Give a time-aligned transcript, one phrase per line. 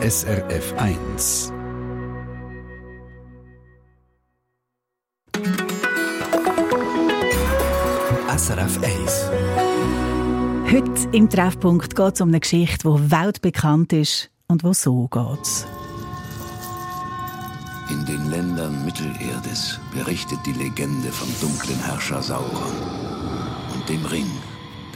[0.00, 1.52] SRF 1.
[8.36, 9.30] SRF 1.
[10.72, 15.66] Heute im Treffpunkt geht es um eine Geschichte, die weltbekannt ist und wo so geht.
[17.90, 22.72] In den Ländern Mittelerdes berichtet die Legende vom dunklen Herrscher Sauron
[23.74, 24.30] und dem Ring,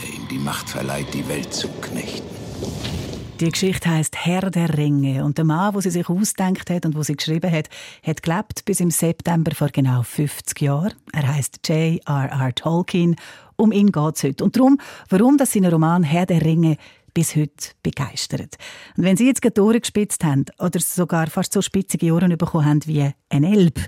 [0.00, 3.01] der ihm die Macht verleiht, die Welt zu knechten.
[3.42, 6.94] Die Geschichte heißt Herr der Ringe und der Mann, wo sie sich ausdenkt hat und
[6.94, 7.68] wo sie geschrieben hat,
[8.06, 10.92] hat gelebt bis im September vor genau 50 Jahren.
[11.12, 12.54] Er heißt J.R.R.
[12.54, 13.16] Tolkien.
[13.56, 14.44] Um ihn geht es heute.
[14.44, 14.78] Und darum,
[15.08, 16.76] warum das sein Roman Herr der Ringe
[17.14, 18.56] bis heute begeistert.
[18.96, 22.64] Und wenn Sie jetzt die Ohren gespitzt haben oder sogar fast so spitzige Ohren bekommen
[22.64, 23.80] haben wie ein Elb,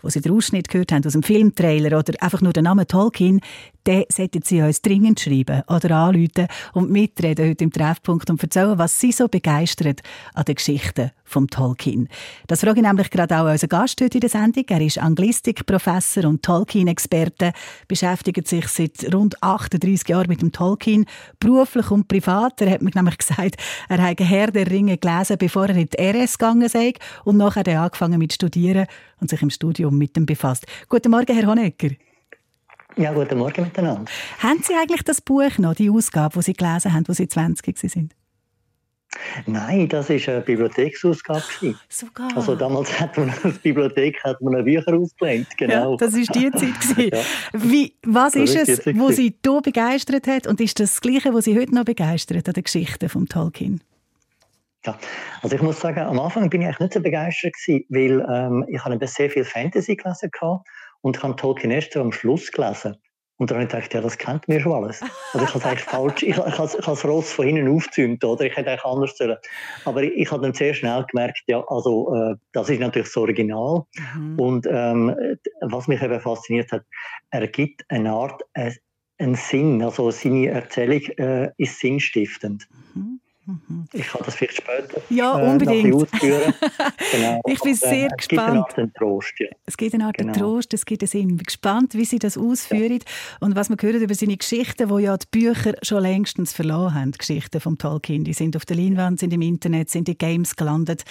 [0.00, 3.40] wo Sie den Ausschnitt gehört haben aus dem Filmtrailer oder einfach nur den Namen Tolkien,
[3.84, 8.78] dann sollten Sie uns dringend schreiben oder anrufen und mitreden heute im Treffpunkt und erzählen,
[8.78, 10.00] was Sie so begeistert
[10.34, 12.08] an den Geschichten vom Tolkien.
[12.46, 14.64] Das frage ich nämlich gerade auch unseren Gast heute in der Sendung.
[14.68, 17.52] Er ist Anglistikprofessor und Tolkien-Experte,
[17.88, 21.06] beschäftigt sich seit rund 38 Jahren mit dem Tolkien,
[21.40, 22.60] beruflich und privat.
[22.60, 23.56] Er hat mir nämlich gesagt,
[23.88, 26.92] er habe Herr der Ringe gelesen, bevor er in die RS gegangen sei
[27.24, 28.86] und nachher er angefangen mit Studieren
[29.20, 30.66] und sich im Studium mit dem befasst.
[30.88, 31.90] Guten Morgen, Herr Honegger.
[32.96, 34.10] Ja, guten Morgen miteinander.
[34.38, 37.78] Haben Sie eigentlich das Buch noch, die Ausgabe, die Sie gelesen haben, wo Sie 20
[37.78, 38.14] sind?
[39.46, 41.42] Nein, das war eine Bibliotheksausgabe.
[41.88, 42.34] Sogar.
[42.34, 45.92] Also damals hat man als Bibliothek hat man Bücher ausgelehnt, genau.
[45.92, 47.12] Ja, das war die Zeit.
[47.12, 47.20] ja.
[47.52, 51.34] Wie, was das ist es, was Sie hier begeistert hat und ist das das Gleiche,
[51.34, 53.82] was Sie heute noch begeistert an den Geschichten von Tolkien?
[54.84, 54.98] Ja,
[55.42, 58.64] also ich muss sagen, am Anfang bin ich eigentlich nicht so begeistert gewesen, weil ähm,
[58.68, 60.62] ich habe sehr viel Fantasy gelesen hatte
[61.02, 62.96] und ich habe Tolkien erst am Schluss gelesen.
[63.42, 65.00] Und dann habe ich gedacht, ja, das kennt mir schon alles.
[65.32, 68.44] Also ich habe es eigentlich falsch, ich, habe das Ross von hinten aufgezäumt, oder?
[68.44, 69.36] Ich hätte eigentlich anders sollen.
[69.84, 73.16] Aber ich, ich habe dann sehr schnell gemerkt, ja, also äh, das ist natürlich das
[73.16, 73.82] Original.
[74.14, 74.38] Mhm.
[74.38, 75.16] Und ähm,
[75.60, 76.84] was mich eben fasziniert hat,
[77.30, 78.70] er gibt eine Art, äh,
[79.18, 82.68] einen Sinn, also seine Erzählung äh, ist sinnstiftend.
[82.94, 83.11] Mhm.
[83.44, 83.88] Mhm.
[83.92, 85.94] Ich kann das vielleicht später ja, äh, unbedingt.
[85.94, 86.54] ausführen.
[87.12, 87.40] genau.
[87.46, 88.66] Ich bin sehr äh, es gespannt.
[88.68, 89.34] Es gibt eine Art Trost.
[89.38, 89.46] Ja.
[89.66, 90.32] Es gibt eine Art genau.
[90.32, 91.30] Trost, es gibt einen Sinn.
[91.30, 93.38] Ich bin gespannt, wie Sie das ausführen ja.
[93.40, 97.12] und was man hört über seine Geschichten, die ja die Bücher schon längstens verloren haben.
[97.12, 98.24] Die Geschichten vom Tolkien.
[98.24, 101.02] Die sind auf der Leinwand, sind im Internet, sind in Games gelandet,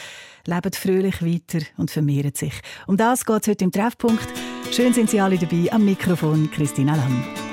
[0.45, 2.53] leben fröhlich weiter und vermehren sich.
[2.87, 4.27] Um das geht es heute im Treffpunkt.
[4.71, 5.71] Schön sind Sie alle dabei.
[5.71, 7.50] Am Mikrofon Christina Lamm.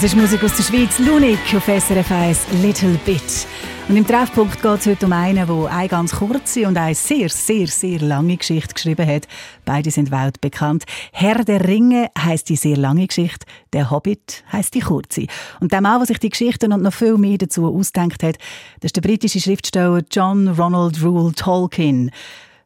[0.00, 1.00] Das ist Musik aus der Schweiz.
[1.00, 3.48] Lunik auf SRF 1 Little Bit.
[3.88, 7.28] Und im Treffpunkt geht es heute um einen, der eine ganz kurze und eine sehr,
[7.28, 9.26] sehr, sehr lange Geschichte geschrieben hat.
[9.64, 10.84] Beide sind weltbekannt.
[11.10, 15.26] Herr der Ringe heißt die sehr lange Geschichte, der Hobbit heißt die kurze.
[15.58, 18.38] Und der Mann, der sich die Geschichten und noch viel mehr dazu ausdenkt hat,
[18.78, 22.12] das ist der britische Schriftsteller John Ronald Rule Tolkien.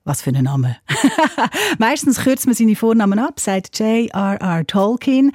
[0.05, 0.77] Was für ein Name.
[1.79, 4.67] Meistens kürzt man seine Vornamen ab, sagt J.R.R.
[4.67, 5.33] Tolkien.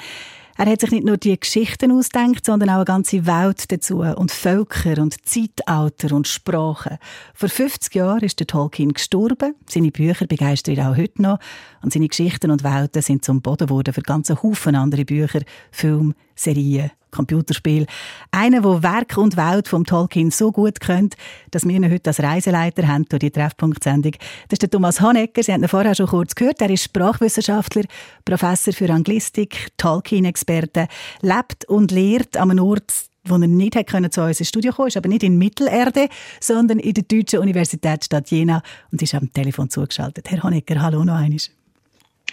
[0.60, 4.32] Er hat sich nicht nur die Geschichten ausdenkt, sondern auch eine ganze Welt dazu und
[4.32, 6.98] Völker und Zeitalter und Sprachen.
[7.36, 9.54] Vor 50 Jahren ist der Tolkien gestorben.
[9.70, 11.38] Seine Bücher begeistern ihn auch heute noch
[11.84, 16.16] und seine Geschichten und Welten sind zum Boden geworden für ganze Haufen andere Bücher, Filme,
[16.36, 17.86] Serien Computerspiel.
[18.32, 21.16] Einer, der Werk und Welt vom Tolkien so gut kennt,
[21.52, 24.14] dass wir ihn heute als Reiseleiter haben durch die Treffpunkt-Sendung.
[24.50, 25.44] Das ist der Thomas Honecker.
[25.44, 26.62] Sie haben ihn vorher schon kurz gehört.
[26.62, 27.84] Er ist Sprachwissenschaftler,
[28.26, 30.88] Professor für Anglistik, Tolkien-Experte,
[31.22, 32.92] lebt und lehrt an einem Ort,
[33.30, 36.08] wo er nicht können zu uns ins Studio kommen ist aber nicht in Mittelerde,
[36.40, 38.62] sondern in der Deutschen Universitätsstadt Jena
[38.92, 40.30] und ist am Telefon zugeschaltet.
[40.30, 41.40] Herr Honecker, hallo noch einmal.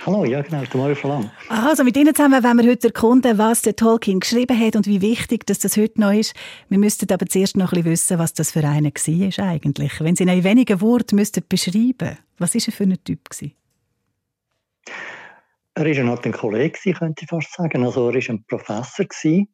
[0.06, 1.30] Hallo, ja genau, der Mario Verlang.
[1.48, 5.00] Also mit Ihnen zusammen wollen wir heute erkunden, was der Tolkien geschrieben hat und wie
[5.00, 6.34] wichtig dass das heute noch ist.
[6.68, 10.00] Wir müssten aber zuerst noch ein bisschen wissen, was das für einer war eigentlich.
[10.00, 13.30] Wenn Sie in wenigen Worten müssten beschreiben was war er für ein Typ?
[13.30, 13.54] Gewesen?
[15.74, 17.82] Er war eine Art ein Kollege, könnte ich fast sagen.
[17.84, 19.48] Also er war ein Professor, gewesen,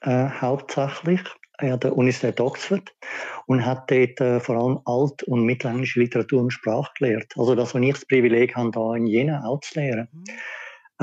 [0.00, 1.20] äh, hauptsächlich
[1.62, 2.92] an der Universität Oxford
[3.46, 7.32] und hat dort äh, vor allem alt- und mittelenglische Literatur und Sprache gelehrt.
[7.36, 10.08] Also das, was ich das Privileg habe, da in Jena auch zu lehren.
[10.12, 10.24] Mhm.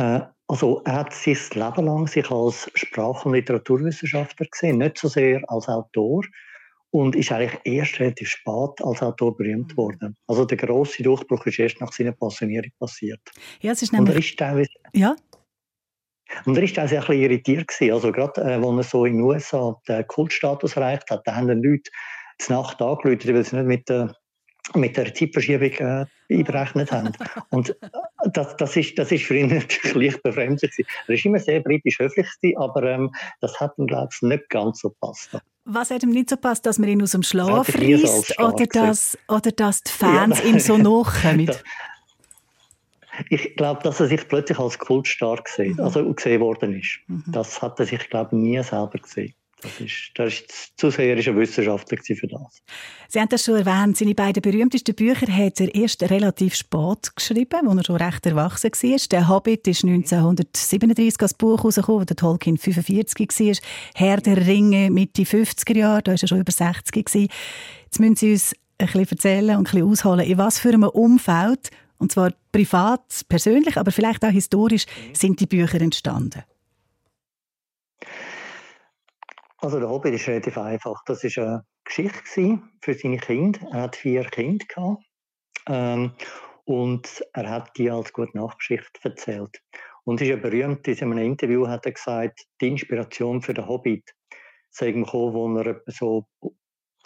[0.04, 5.10] Äh, also er hat sein Leben lang sich als Sprach- und Literaturwissenschaftler gesehen, nicht so
[5.10, 6.24] sehr als Autor
[6.92, 9.78] und ist eigentlich erst relativ spät als Autor berühmt mhm.
[9.78, 10.18] worden.
[10.28, 13.20] Also der große Durchbruch ist erst nach seiner Pensionierung passiert.
[13.60, 14.16] Ja, es ist nämlich...
[14.16, 14.70] Und er ist teilweise...
[14.94, 15.16] Ja?
[16.46, 17.68] Und er war auch sehr ein bisschen irritiert.
[17.68, 17.94] Gewesen.
[17.94, 21.48] Also gerade, äh, als er so in den USA den Kultstatus erreicht hat, da haben
[21.48, 21.90] dann Leute
[22.46, 24.16] die Nacht angerufen, weil sie nicht mit der,
[24.76, 27.12] mit der Zeitverschiebung äh, einberechnet haben.
[27.50, 27.90] Und äh,
[28.34, 29.48] das, das, ist, das ist für ihn
[29.80, 30.72] natürlich befremdlich.
[30.78, 32.28] Er war immer sehr britisch höflich,
[32.58, 35.38] aber ähm, das hat ihm, glaube ich, nicht ganz so gepasst.
[35.66, 39.18] Was hat ihm nicht so passt, dass man ihn aus dem Schlaf reißt oder dass,
[39.28, 41.52] oder dass die Fans ja, ihm so nachkommen?
[43.30, 45.80] Ich glaube, dass er sich plötzlich als Kultstar gesehen, mhm.
[45.82, 47.00] also gesehen worden ist.
[47.08, 47.24] Mhm.
[47.28, 49.34] Das hat er sich, glaube ich, nie selber gesehen.
[49.62, 52.62] Das ist, das ist zu sehr ist ein Wissenschaftler für das.
[53.08, 53.98] Sie haben das schon erwähnt.
[53.98, 58.72] Seine beiden berühmtesten Bücher hat er erst relativ spät geschrieben, als er schon recht erwachsen
[58.72, 58.98] war.
[59.12, 63.56] Der Hobbit ist 1937 als Buch herausgekommen, wo der Tolkien 45 war.
[63.96, 68.34] Herr der Ringe Mitte 50er Jahre, da war er schon über 60 Jetzt müssen Sie
[68.34, 72.34] uns ein bisschen erzählen und ein bisschen ausholen, in was für einem Umfeld und zwar
[72.52, 76.44] privat, persönlich, aber vielleicht auch historisch, sind die Bücher entstanden.
[79.60, 81.04] Also der Hobbit ist relativ einfach.
[81.06, 83.60] Das ist eine Geschichte für seine Kinder.
[83.72, 85.04] Er hat vier Kinder gehabt.
[85.68, 86.12] Ähm,
[86.66, 89.58] und er hat die als gute Nachgeschichte erzählt.
[90.04, 93.68] Und es ist ja berühmt, in einem Interview hat er gesagt, die Inspiration für den
[93.68, 94.04] Hobbit
[94.70, 96.28] sei gekommen, wo er so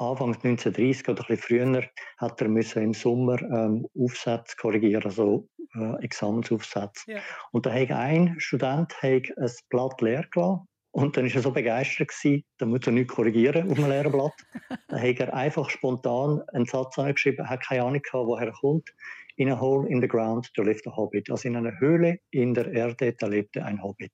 [0.01, 1.83] Anfang 1930 oder ein bisschen früher
[2.17, 7.11] hat er müssen im Sommer ähm, Aufsätze korrigieren, also äh, Examensaufsätze.
[7.11, 7.19] Ja.
[7.51, 9.03] Und da hat ein Student hat
[9.37, 13.13] ein Blatt leer gelassen und dann war er so begeistert gewesen, da muss er nichts
[13.13, 14.33] korrigieren auf dem leeren Blatt.
[14.87, 18.89] dann hat er einfach spontan einen Satz angeschrieben, hat keine Ahnung gehabt, woher er kommt.
[19.37, 21.29] In a hole in the ground, there lived a hobbit.
[21.31, 24.11] Also in einer Höhle in der Erde, da lebte ein Hobbit.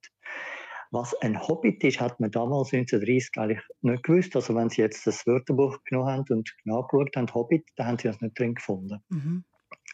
[0.91, 4.36] Was ein Hobbit ist, hat man damals 1930 eigentlich nicht gewusst.
[4.36, 8.08] Also wenn Sie jetzt das Wörterbuch genommen haben und nachgeschaut haben, Hobbit, dann haben Sie
[8.08, 9.00] das nicht drin gefunden.
[9.10, 9.44] Mhm.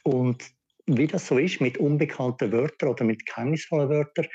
[0.03, 0.43] Und
[0.85, 4.27] wie das so ist mit unbekannten Wörtern oder mit geheimnisvollen Wörtern,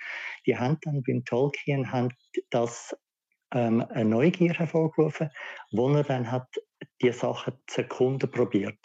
[0.47, 2.09] die haben dann beim Tolkien haben
[2.51, 2.97] das
[3.53, 5.31] ähm, eine Neugier hervorgerufen,
[5.73, 6.49] wo er dann hat
[7.03, 8.79] die Sachen zu erkunden probiert.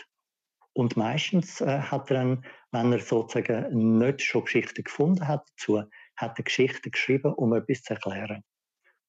[0.74, 5.84] Und meistens äh, hat er dann, wenn er sozusagen nicht schon Geschichten gefunden hat dazu,
[6.16, 8.44] hat er Geschichten geschrieben, um etwas zu erklären.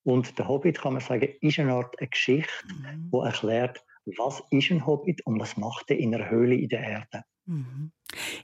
[0.05, 3.11] Und der Hobbit, kann man sagen, ist eine Art eine Geschichte, mhm.
[3.13, 3.85] die erklärt,
[4.19, 7.25] was ist ein Hobbit und was macht er in einer Höhle in der Erde.
[7.47, 7.91] Mhm.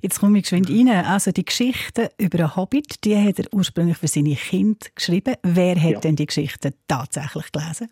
[0.01, 0.89] Jetzt komme ich geschwind rein.
[0.89, 5.35] Also die Geschichte über einen Hobbit, die hat er ursprünglich für seine Kinder geschrieben.
[5.43, 6.01] Wer hat ja.
[6.01, 7.91] denn die Geschichte tatsächlich gelesen?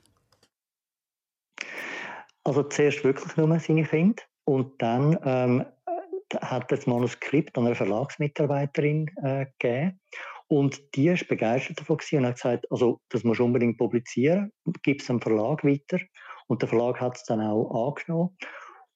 [2.43, 5.65] Also zuerst wirklich nur seine Kinder und dann ähm,
[6.41, 10.01] hat das Manuskript an eine Verlagsmitarbeiterin äh, gegeben
[10.49, 14.51] und die war begeistert davon und hat gesagt, also das musst du unbedingt publizieren,
[14.83, 16.01] gib es dem Verlag weiter.
[16.47, 18.37] Und der Verlag hat es dann auch angenommen.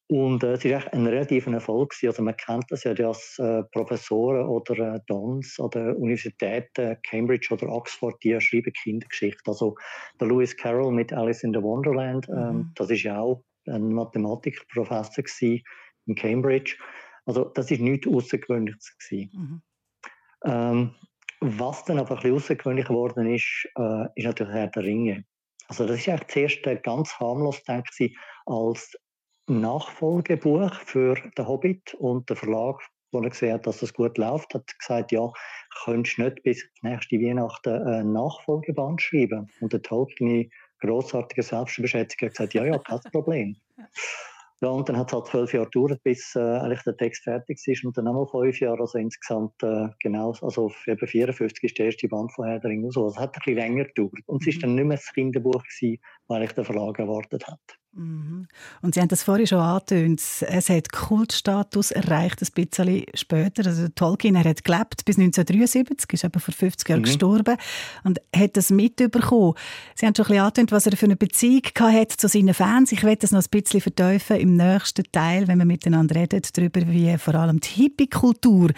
[0.09, 1.95] Und äh, es war ein relativer Erfolg.
[2.03, 7.69] Also man kennt das ja, dass äh, Professoren oder äh, Dons oder Universitäten, Cambridge oder
[7.69, 9.43] Oxford, die schreiben Kindergeschichte.
[9.47, 9.77] Also
[10.21, 12.73] der Lewis Carroll mit Alice in the Wonderland, ähm, mhm.
[12.75, 15.25] das ist ja auch ein Mathematikprofessor
[16.07, 16.77] in Cambridge.
[17.25, 19.63] Also das ist nichts Außergewöhnliches Mhm.
[20.45, 20.95] Ähm,
[21.43, 25.25] was dann aber ein bisschen außergewöhnlich geworden ist, äh, ist natürlich Herr der Ringe.
[25.67, 28.93] Also das ist eigentlich zuerst ganz harmlos denkt sie als
[29.49, 32.81] Nachfolgebuch für den Hobbit und der Verlag,
[33.11, 35.31] wo er gesehen hat, dass das gut läuft, hat gesagt, ja,
[35.85, 39.51] könntest nicht bis nächste Weihnachten ein Nachfolgeband schreiben?
[39.61, 43.57] Und der Tolkien, großartige Selbstbeschätzung, hat gesagt, ja, ja, kein Problem.
[44.63, 47.59] Ja, und dann hat es halt zwölf Jahre gedauert, bis äh, eigentlich der Text fertig
[47.67, 51.87] ist und dann nochmal fünf Jahre, also insgesamt äh, genau, also eben 54 ist der
[51.87, 53.09] erste Band von Herr der Ringe so.
[53.09, 54.53] Es hat ein bisschen länger gedauert und es mhm.
[54.53, 57.82] ist dann nicht mehr das Kinderbuch gewesen, weil ich der Verlag erwartet hat.
[57.95, 58.49] Mhm.
[58.81, 60.23] Und Sie haben das vorhin schon angetönt.
[60.41, 63.67] Es hat Kultstatus erreicht, ein bisschen später.
[63.67, 67.05] Also Tolkien er hat gelebt bis 1973, ist aber vor 50 Jahren mhm.
[67.05, 67.57] gestorben
[68.05, 69.55] und hat das mitbekommen.
[69.95, 72.93] Sie haben schon ein bisschen angetönt, was er für eine Beziehung hat zu seinen Fans.
[72.93, 76.81] Ich werde das noch ein bisschen vertiefen im nächsten Teil, wenn wir miteinander reden, darüber,
[76.89, 78.71] wie vor allem die Hippie-Kultur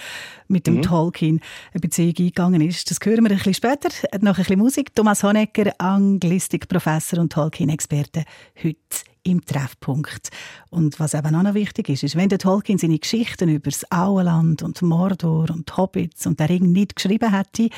[0.48, 0.82] mit dem mhm.
[0.82, 1.40] Tolkien
[1.72, 2.90] eine Beziehung eingegangen ist.
[2.90, 3.90] Das hören wir ein bisschen später.
[4.20, 4.94] Noch ein bisschen Musik.
[4.94, 8.24] Thomas Honecker, Anglistik-Professor und Tolkien-Experte,
[8.62, 10.30] heute im Treffpunkt.
[10.70, 13.90] Und was eben auch noch wichtig ist, ist, wenn der Tolkien seine Geschichten über das
[13.90, 17.68] Auenland und Mordor und Hobbits und der Ring nicht geschrieben hätte,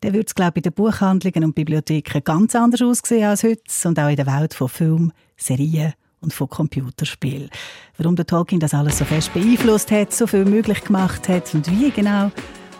[0.00, 3.88] dann würde es, glaube ich, in den Buchhandlungen und Bibliotheken ganz anders aussehen als heute
[3.88, 7.50] und auch in der Welt von Film, Serien und von Computerspielen.
[7.96, 11.70] Warum der Tolkien das alles so fest beeinflusst hat, so viel möglich gemacht hat und
[11.70, 12.30] wie genau,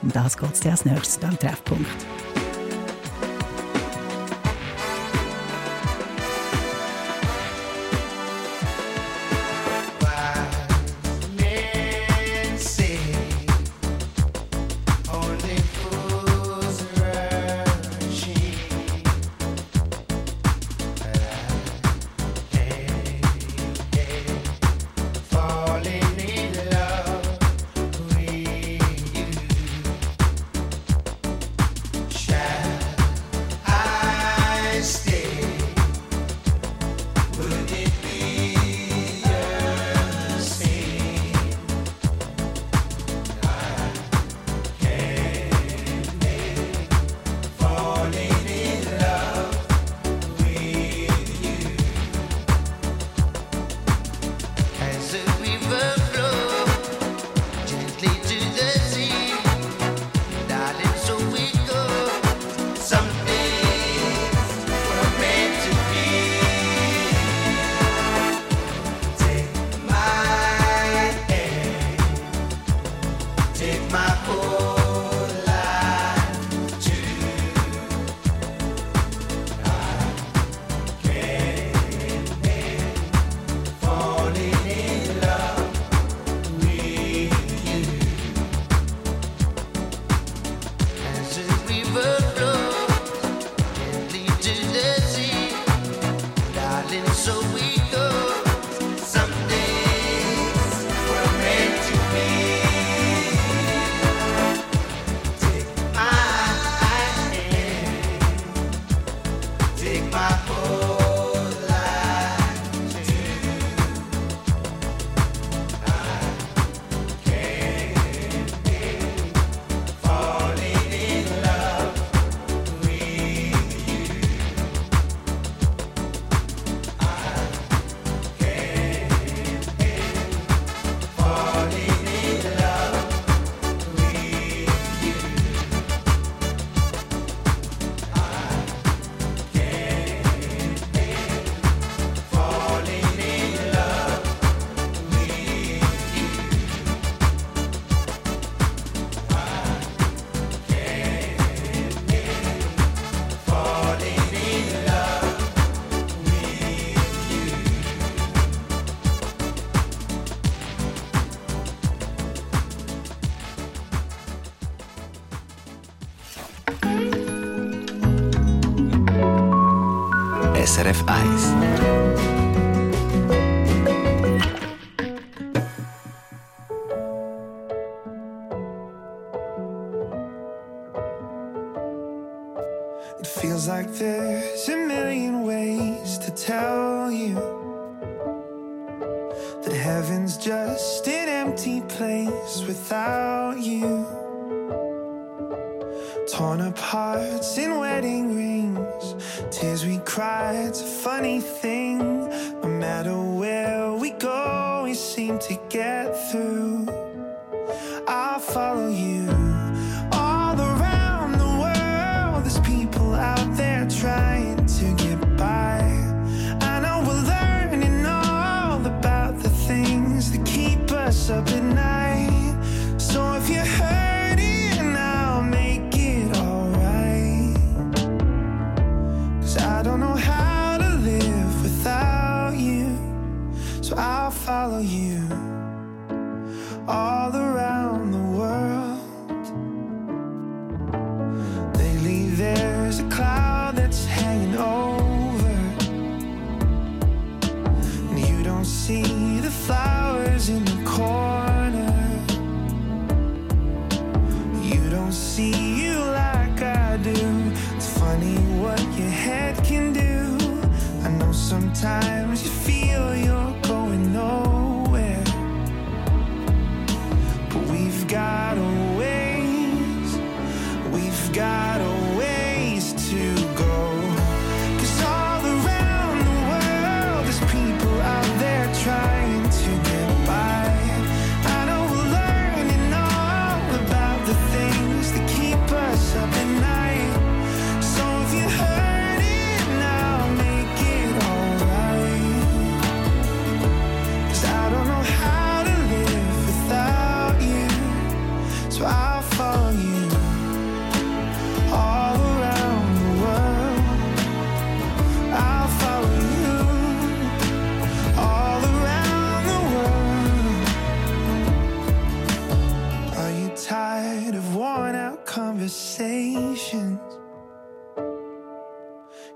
[0.02, 2.17] um das geht es als nächstes beim Treffpunkt.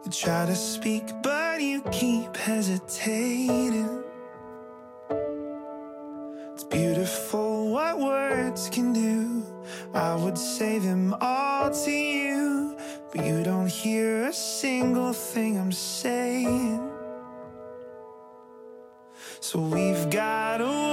[0.04, 4.02] You try to speak, but you keep hesitating.
[6.52, 9.44] It's beautiful what words can do.
[9.94, 12.76] I would say them all to you,
[13.12, 16.90] but you don't hear a single thing I'm saying.
[19.40, 20.91] So we've got a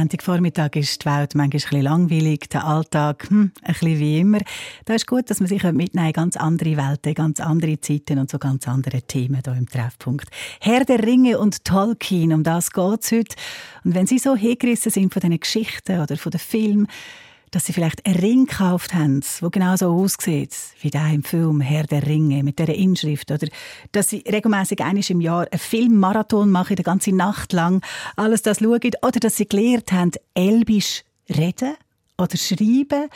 [0.00, 4.38] Montagvormittag ist die Welt manchmal ein bisschen langweilig, der Alltag hm, ein bisschen wie immer.
[4.86, 8.30] Da ist gut, dass man sich mitnehmen in ganz andere Welten, ganz andere Zeiten und
[8.30, 10.30] so ganz andere Themen hier im Treffpunkt.
[10.60, 13.36] Herr der Ringe und Tolkien, um das geht es heute.
[13.84, 16.86] Und wenn Sie so hingerissen sind von diesen Geschichten oder von den Filmen,
[17.50, 21.60] dass sie vielleicht einen Ring gekauft haben, der genau so aussieht wie der im Film
[21.60, 23.30] «Herr der Ringe» mit dieser Inschrift.
[23.30, 23.48] Oder
[23.92, 27.82] dass sie regelmäßig einmal im Jahr einen Filmmarathon machen, die ganze Nacht lang
[28.16, 28.80] alles das schauen.
[29.02, 31.74] Oder dass sie gelernt haben, Elbisch reden
[32.20, 33.08] oder schreiben.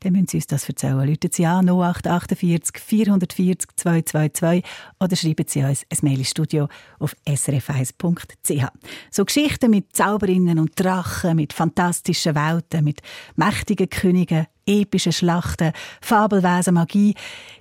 [0.00, 0.98] Dann müssen Sie uns das erzählen.
[0.98, 4.64] Rufen Sie an 0848 440 222
[5.00, 8.68] oder schreiben Sie uns ein Mail Studio auf srf1.ch.
[9.10, 13.00] So Geschichten mit Zauberinnen und Drachen, mit fantastischen Welten, mit
[13.36, 17.14] mächtigen Königen, epischen Schlachten, Fabelwesen, Magie,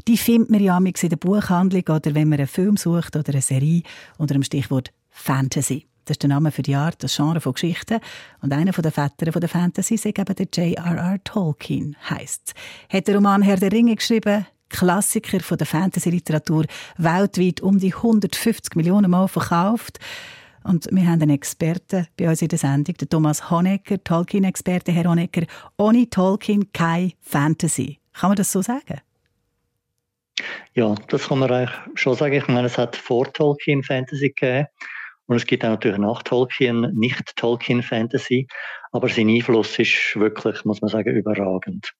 [0.07, 3.41] die findet man ja in der Buchhandlung oder wenn man einen Film sucht oder eine
[3.41, 3.83] Serie
[4.17, 5.90] unter dem Stichwort Fantasy.
[6.05, 7.99] Das ist der Name für die Art, das Genre von Geschichten.
[8.41, 11.23] Und einer der Väter der Fantasy ist eben der J.R.R.
[11.23, 12.53] Tolkien, heisst
[12.89, 16.65] Hat der Roman Herr der Ringe geschrieben, Klassiker von der Fantasy-Literatur,
[16.97, 19.99] weltweit um die 150 Millionen Mal verkauft.
[20.63, 24.91] Und wir haben einen Experten bei uns in der Sendung, den Thomas Honecker, Tolkien-Experte.
[24.91, 25.45] Herr Honecker,
[25.77, 27.99] ohne Tolkien keine Fantasy.
[28.13, 29.01] Kann man das so sagen?
[30.73, 32.33] Ja, das kann man eigentlich schon sagen.
[32.33, 34.67] Ich meine, es hat vor Tolkien Fantasy gegeben.
[35.31, 38.47] Und es gibt auch natürlich nach Tolkien nicht Tolkien Fantasy,
[38.91, 41.93] aber sein Einfluss ist wirklich, muss man sagen, überragend.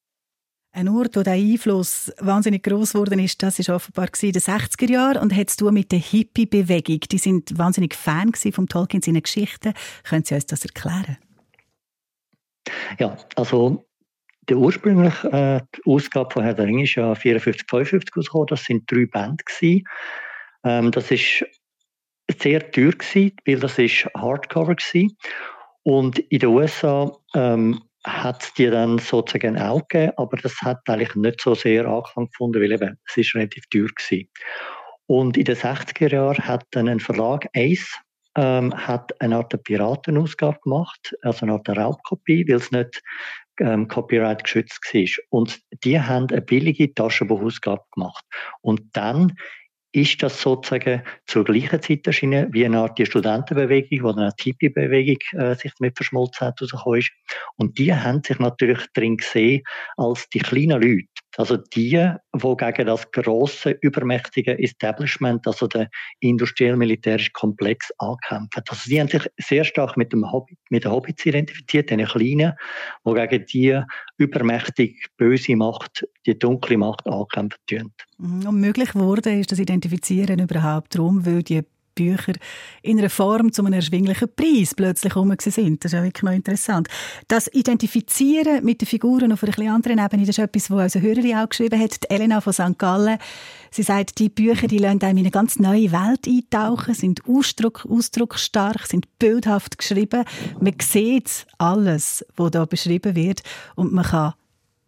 [0.73, 4.91] Ein Ort, wo der Einfluss wahnsinnig groß geworden ist, das war offenbar in den 60er
[4.91, 6.99] Jahren und hat du mit der Hippie-Bewegung.
[7.09, 9.75] Die sind wahnsinnig Fan von Tolkien, seinen Geschichten.
[10.03, 11.17] Können Sie uns das erklären?
[12.99, 13.85] Ja, also
[14.49, 18.47] der ursprüngliche äh, die Ausgabe von Herr der Ringe ist ja 54, 55 rausgekommen.
[18.47, 19.45] Das sind drei Bände.
[20.65, 21.45] Ähm, das ist
[22.39, 25.17] sehr teuer gewesen, weil das ist Hardcover gewesen.
[25.83, 30.79] Und in den USA ähm, hat es die dann sozusagen auch gegeben, aber das hat
[30.87, 34.29] eigentlich nicht so sehr Anklang gefunden, weil eben, es ist relativ teuer gewesen.
[35.07, 37.99] Und in den 60er Jahren hat dann ein Verlag, Ace,
[38.35, 43.01] ähm, hat eine Art Piratenausgabe gemacht, also eine Art Raubkopie, weil es nicht
[43.59, 45.05] ähm, Copyright geschützt war.
[45.29, 48.23] Und die haben eine billige Taschenbuchausgabe gemacht.
[48.61, 49.35] Und dann
[49.93, 55.17] ist das sozusagen zur gleichen Zeit erschienen wie eine Art die Studentenbewegung, dann eine Tipi-Bewegung
[55.33, 57.11] äh, sich damit verschmolzen hat, rausgekommen ist.
[57.57, 59.63] Und die haben sich natürlich drin gesehen
[59.97, 61.10] als die kleinen Leute.
[61.37, 65.89] Also die, die gegen das grosse, übermächtige Establishment, also der
[66.19, 68.63] industriell-militärische Komplex ankämpfen.
[68.67, 72.53] Also die haben sich sehr stark mit dem Hobbit, mit den Hobbits identifiziert, den Kleinen,
[73.05, 73.81] die gegen die
[74.17, 77.93] übermächtig böse Macht, die dunkle Macht ankämpfen tun.
[78.17, 78.47] Mhm.
[78.47, 81.63] Und möglich wurde ist das Identifizieren überhaupt darum, weil die
[81.95, 82.33] Bücher
[82.81, 85.83] in einer Form zu einem erschwinglichen Preis plötzlich herum sind.
[85.83, 86.87] Das ist ja wirklich noch interessant.
[87.27, 91.05] Das Identifizieren mit den Figuren auf einer etwas anderen Ebene, das ist etwas, was unsere
[91.05, 92.77] Hörerin auch geschrieben hat, die Elena von St.
[92.77, 93.17] Gallen.
[93.71, 97.85] Sie sagt, die Bücher die lassen einem in eine ganz neue Welt eintauchen, sind ausdruck,
[97.89, 100.25] ausdrucksstark, sind bildhaft geschrieben.
[100.59, 103.43] Man sieht alles, was da beschrieben wird
[103.75, 104.33] und man kann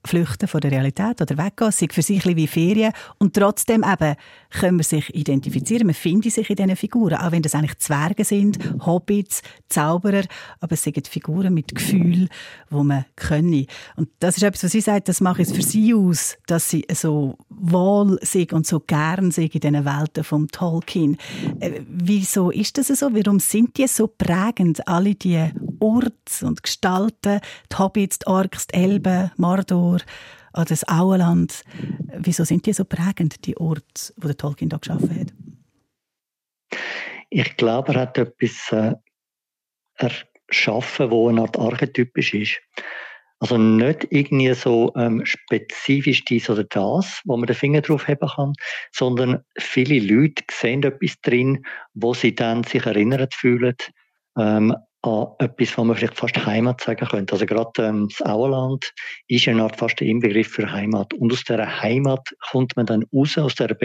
[0.05, 4.15] flüchten von der Realität oder weggehen, sei für sich wie Ferien und trotzdem eben
[4.53, 8.23] können wir sich identifizieren, man findet sich in diesen Figuren, auch wenn das eigentlich Zwerge
[8.23, 10.23] sind, Hobbits, Zauberer,
[10.59, 12.29] aber es sind Figuren mit Gefühl,
[12.69, 13.65] wo man können.
[13.95, 16.85] Und das ist etwas, was sie sagt, das macht es für sie aus, dass sie
[16.93, 21.17] so wohl sind und so gern sind in diesen Welten vom Tolkien.
[21.59, 23.13] Äh, wieso ist das so?
[23.13, 26.13] Warum sind die so prägend, alle die Orte
[26.45, 29.99] und Gestalten, die Hobbits, die Orks, die Elben, Mordor,
[30.53, 31.63] Oder das Auenland.
[32.17, 35.33] Wieso sind die so prägend, die Orte, wo der Tolkien da geschaffen hat?
[37.29, 38.93] Ich glaube, er hat etwas äh,
[39.95, 42.61] erschaffen, wo eine Art archetypisch ist.
[43.39, 48.25] Also nicht irgendwie so ähm, spezifisch dies oder das, wo man den Finger drauf haben
[48.25, 48.53] kann,
[48.93, 53.75] sondern viele Leute sehen etwas drin, wo sie dann sich erinnert fühlen
[54.37, 57.33] ähm, an etwas, was man vielleicht fast Heimat sagen könnte.
[57.33, 58.91] Also gerade ähm, das Auerland
[59.27, 61.13] ist eine Art fast der Inbegriff für Heimat.
[61.13, 63.75] Und aus dieser Heimat kommt man dann raus, aus der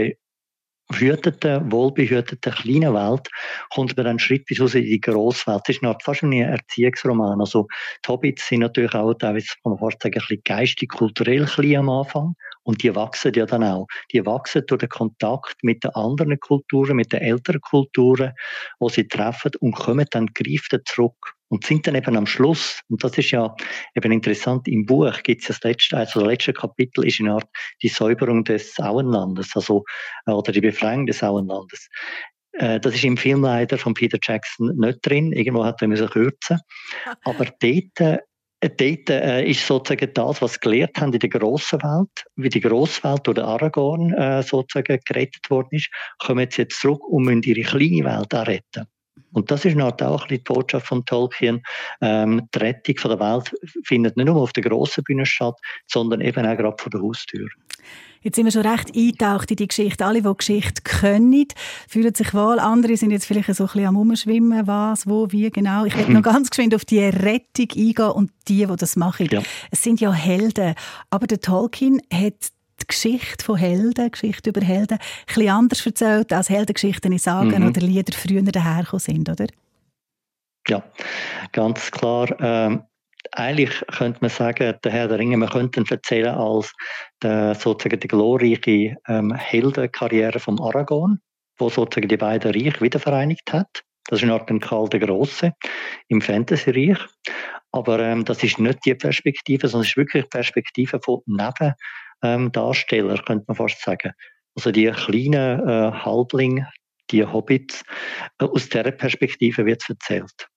[0.89, 3.29] behüteten, wohlbehüteten kleinen Welt,
[3.75, 5.63] kommt man dann schrittweise raus in die Grosswelt.
[5.67, 7.41] Das ist Art fast ein Erziehungsroman.
[7.41, 7.69] Also
[8.05, 11.77] die Hobbits sind natürlich auch teilweise, kann man fast sagen, ein bisschen geistig, kulturell klein
[11.77, 12.35] am Anfang.
[12.63, 13.87] Und die wachsen ja dann auch.
[14.13, 18.33] Die wachsen durch den Kontakt mit den anderen Kulturen, mit den älteren Kulturen,
[18.79, 23.03] wo sie treffen und kommen dann greifen zurück und sind dann eben am Schluss, und
[23.03, 23.55] das ist ja
[23.95, 27.49] eben interessant, im Buch gibt es das letzte, also das letzte Kapitel ist eine Art
[27.83, 29.85] die Säuberung des Auenlandes, also,
[30.27, 31.89] äh, oder die Befreiung des Auenlandes.
[32.53, 35.33] Äh, das ist im Film leider von Peter Jackson nicht drin.
[35.33, 36.61] Irgendwo hat er müssen kürzen.
[37.25, 38.19] Aber dort äh,
[38.61, 42.61] dort äh, ist sozusagen das, was sie gelernt haben in der grossen Welt, wie die
[42.61, 48.05] Grosswelt durch Aragorn äh, sozusagen gerettet worden ist, kommen jetzt zurück und müssen ihre kleine
[48.05, 48.87] Welt auch retten.
[49.33, 51.63] Und das ist halt auch die Botschaft von Tolkien.
[52.01, 53.55] Ähm, die Rettung von der Welt
[53.85, 57.49] findet nicht nur auf der grossen Bühne statt, sondern eben auch gerade vor der Haustür.
[58.21, 60.05] Jetzt sind wir schon recht eingetaucht in die Geschichte.
[60.05, 61.47] Alle, die Geschichte können,
[61.89, 62.59] fühlen sich wohl.
[62.59, 65.85] Andere sind jetzt vielleicht so ein bisschen am Umschwimmen, was, wo, wie genau.
[65.85, 69.29] Ich werde noch ganz geschwind auf die Rettung eingehen und die, die das machen.
[69.31, 69.43] Ja.
[69.71, 70.75] Es sind ja Helden.
[71.11, 72.51] Aber der Tolkien hat
[72.81, 77.61] die Geschichte von Helden, Geschichte über Helden, ein bisschen anders erzählt, als Heldengeschichten in Sagen
[77.61, 77.69] mhm.
[77.69, 79.47] oder Lieder früher dahergekommen sind, oder?
[80.69, 80.85] Ja,
[81.53, 82.29] ganz klar.
[82.41, 82.83] Ähm,
[83.33, 86.73] eigentlich könnte man sagen, der Herr der Ringe, man könnte ihn erzählen als
[87.23, 91.21] der, sozusagen die glorreiche ähm, Heldenkarriere von Aragorn,
[91.59, 93.83] wo sozusagen die beiden Reiche wiedervereinigt hat.
[94.07, 95.53] Das ist eine Art Karl der Große
[96.09, 96.99] im Fantasy-Reich.
[97.73, 101.75] Aber ähm, das ist nicht die Perspektive, sondern es ist wirklich die Perspektive von Nebendarstellern,
[102.23, 104.13] ähm, könnte man fast sagen.
[104.57, 106.69] Also die kleinen äh, Halblinge,
[107.11, 107.83] die Hobbits,
[108.41, 110.49] äh, aus dieser Perspektive wird es erzählt.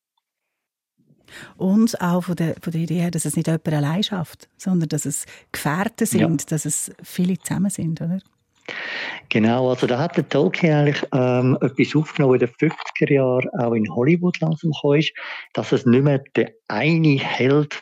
[1.55, 4.89] Und auch von der, von der Idee her, dass es nicht jemand allein schafft, sondern
[4.89, 6.47] dass es Gefährten sind, ja.
[6.49, 8.19] dass es viele zusammen sind, oder?
[9.29, 13.73] Genau, also da hat der Tolkien eigentlich ähm, etwas aufgenommen, in den 50er Jahren auch
[13.73, 15.13] in Hollywood langsam gekommen ist,
[15.53, 17.81] dass es nicht mehr der eine Held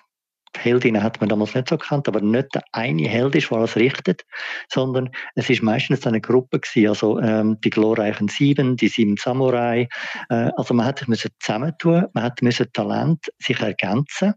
[0.58, 3.76] Heldinnen hat man damals nicht so gekannt, aber nicht der eine Held ist, der alles
[3.76, 4.24] richtet,
[4.70, 9.88] sondern es ist meistens eine Gruppe gewesen, also ähm, die glorreichen Sieben, die sieben Samurai.
[10.30, 14.34] Äh, also man hat sich zusammentun, man hat müssen Talent sich ergänzen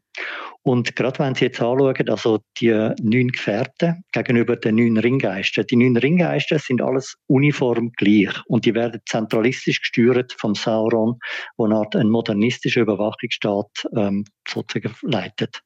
[0.62, 2.70] Und gerade wenn Sie jetzt anschauen, also die
[3.02, 8.74] neun Gefährten gegenüber den neun Ringgeistern, die neun Ringgeistern sind alles uniform gleich und die
[8.74, 11.18] werden zentralistisch gesteuert vom Sauron,
[11.56, 15.62] wo eine Art modernistischer Überwachungsstaat ähm, sozusagen leitet.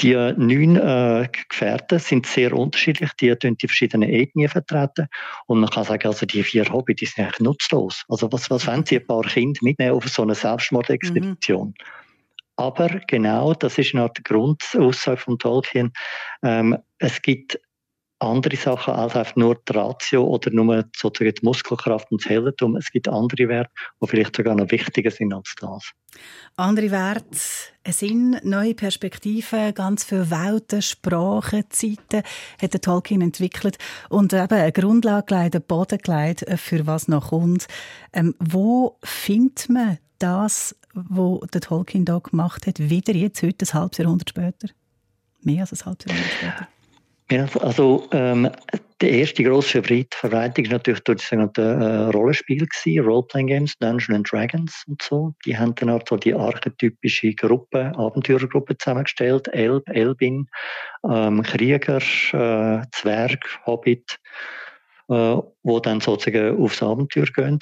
[0.00, 5.06] Die neun äh, Gefährten sind sehr unterschiedlich, die tun die verschiedenen Ethnien vertreten.
[5.46, 8.02] Und man kann sagen, also die vier Hobby, die sind eigentlich nutzlos.
[8.08, 11.68] Also was, was wollen sie ein paar Kinder mitnehmen auf so eine Selbstmordexpedition?
[11.68, 12.01] Mhm.
[12.56, 15.92] Aber genau, das ist noch die Grundaussage von Tolkien.
[16.42, 17.58] Ähm, es gibt
[18.22, 22.76] andere Sachen als einfach nur die Ratio oder nur sozusagen die Muskelkraft und das Heldentum.
[22.76, 25.92] Es gibt andere Werte, die vielleicht sogar noch wichtiger sind als das.
[26.56, 27.38] Andere Werte,
[27.84, 32.22] ein Sinn, neue Perspektiven, ganz viele Welten, Sprachen, Zeiten
[32.60, 37.30] hat der Tolkien entwickelt und eben eine Grundlage gelegt, einen Boden gelegt, für was noch
[37.30, 37.66] kommt.
[38.12, 43.74] Ähm, wo findet man das, was der Tolkien da gemacht hat, wieder jetzt, heute, ein
[43.74, 44.68] halbes Jahrhundert später?
[45.40, 46.68] Mehr als ein halbes Jahrhundert später?
[47.32, 48.50] Ja, also ähm,
[49.00, 52.66] der erste grosse Verbreitung war natürlich durch sogenannten äh, Rollenspiele,
[53.00, 55.32] Role-Playing Games, Dungeons and Dragons und so.
[55.46, 60.46] Die haben dann auch so die archetypische Gruppe, Abenteurergruppe zusammengestellt, Elb, Elbin,
[61.10, 64.18] ähm, Krieger, äh, Zwerg, Hobbit,
[65.08, 67.60] äh, wo dann sozusagen aufs Abenteuer gehen.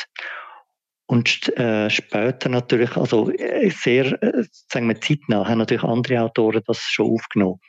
[1.07, 6.63] Und äh, später natürlich, also äh, sehr, äh, sagen wir zeitnah, haben natürlich andere Autoren
[6.67, 7.61] das schon aufgenommen.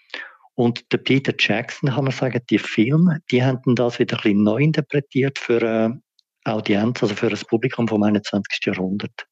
[0.56, 4.44] Und der Peter Jackson, kann man sagen, die Filme, die haben das wieder ein bisschen
[4.44, 6.02] neu interpretiert für eine
[6.46, 8.66] Audienz, also für das Publikum vom 21.
[8.66, 9.28] Jahrhundert.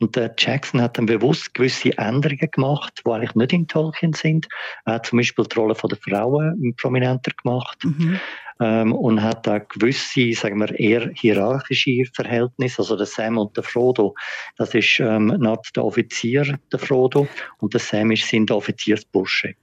[0.00, 4.48] Und der Jackson hat dann bewusst gewisse Änderungen gemacht, die eigentlich nicht in Tolkien sind.
[4.84, 8.20] Er hat zum Beispiel die Rolle der Frauen prominenter gemacht mhm.
[8.60, 12.82] ähm, und hat da gewisse, sagen wir, eher hierarchische Verhältnisse.
[12.82, 14.14] Also der Sam und der Frodo,
[14.56, 15.28] das ist ähm,
[15.76, 19.54] der Offizier, der Frodo, und der Sam ist sein Offiziersbursche.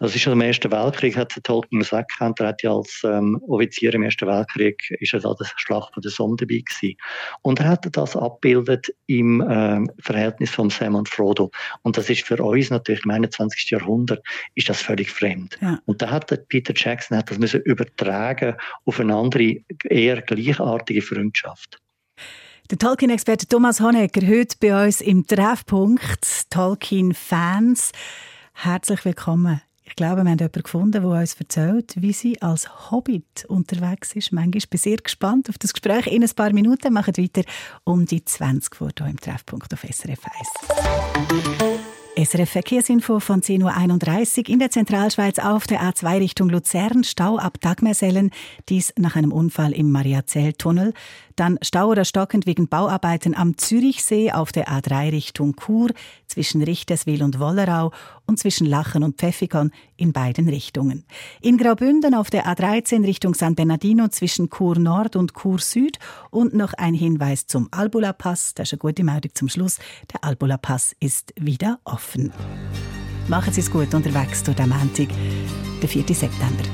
[0.00, 3.94] Das ist schon im Ersten Weltkrieg, hat Tolkien gesagt, er hat ja als ähm, Offizier
[3.94, 6.96] im Ersten Weltkrieg, ist er da der Schlacht von der Somme dabei gewesen.
[7.42, 11.52] Und er hat das abbildet im ähm, Verhältnis von Sam und Frodo.
[11.82, 13.70] Und das ist für uns natürlich im 21.
[13.70, 14.20] Jahrhundert,
[14.56, 15.56] ist das völlig fremd.
[15.60, 15.78] Ja.
[15.84, 21.78] Und da hat Peter Jackson hat das müssen übertragen auf eine andere, eher gleichartige Freundschaft.
[22.68, 27.92] Der Tolkien-Experte Thomas Honecker heute bei uns im Treffpunkt Tolkien-Fans.
[28.54, 33.44] Herzlich willkommen ich glaube, wir haben jemanden gefunden, der uns erzählt, wie sie als Hobbit
[33.48, 34.32] unterwegs ist.
[34.32, 36.06] Manchmal bin ich sehr gespannt auf das Gespräch.
[36.06, 37.42] In ein paar Minuten machen wir weiter
[37.84, 41.94] um die 20 vor hier im Treffpunkt auf SRF 1.
[42.16, 47.02] SRF Verkehrsinfo von 10.31 Uhr in der Zentralschweiz auf der A2 Richtung Luzern.
[47.02, 48.30] Stau ab Dagmersellen,
[48.68, 50.94] dies nach einem Unfall im Mariazell-Tunnel.
[51.34, 55.90] Dann Stau oder stockend wegen Bauarbeiten am Zürichsee auf der A3 Richtung Chur
[56.28, 57.90] zwischen Richterswil und Wollerau
[58.26, 61.04] und zwischen Lachen und Pfäffikon in beiden Richtungen.
[61.40, 65.98] In Graubünden auf der A13 Richtung San Bernardino zwischen Chur Nord und Chur Süd
[66.30, 68.54] und noch ein Hinweis zum Albula Pass.
[68.54, 69.78] Das ist eine gute Meldung zum Schluss.
[70.12, 72.32] Der Albula Pass ist wieder offen.
[73.28, 75.08] Machen Sie es gut unterwegs durch den Montag,
[75.80, 76.14] den 4.
[76.14, 76.64] September.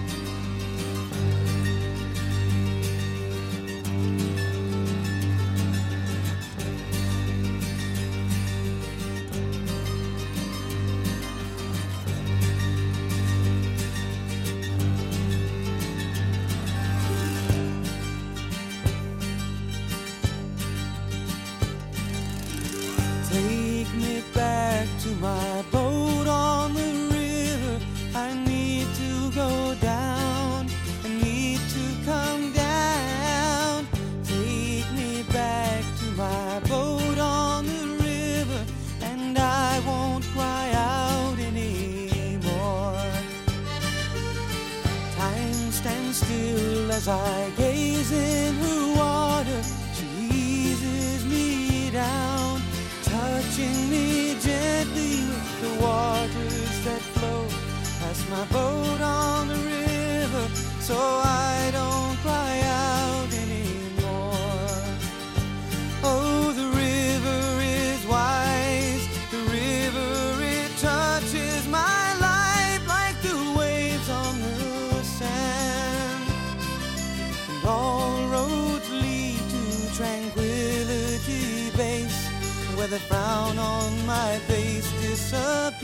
[82.80, 85.76] where the frown on my face disappears.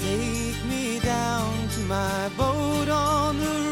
[0.00, 3.65] Take me down to my boat on the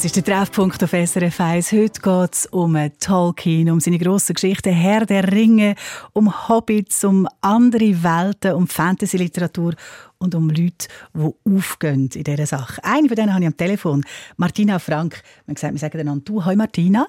[0.00, 1.72] Das ist der Treffpunkt auf SRF 1.
[1.72, 5.74] Heute geht es um Tolkien, um seine grossen Geschichten Herr der Ringe,
[6.14, 9.74] um Hobbits, um andere Welten, um Fantasy-Literatur
[10.16, 12.82] und um Leute, die aufgehen in dieser Sache.
[12.82, 14.02] Eine von denen habe ich am Telefon,
[14.38, 15.20] Martina Frank.
[15.46, 16.46] Man sagt, wir sagen einander du.
[16.46, 17.06] Hoi Martina.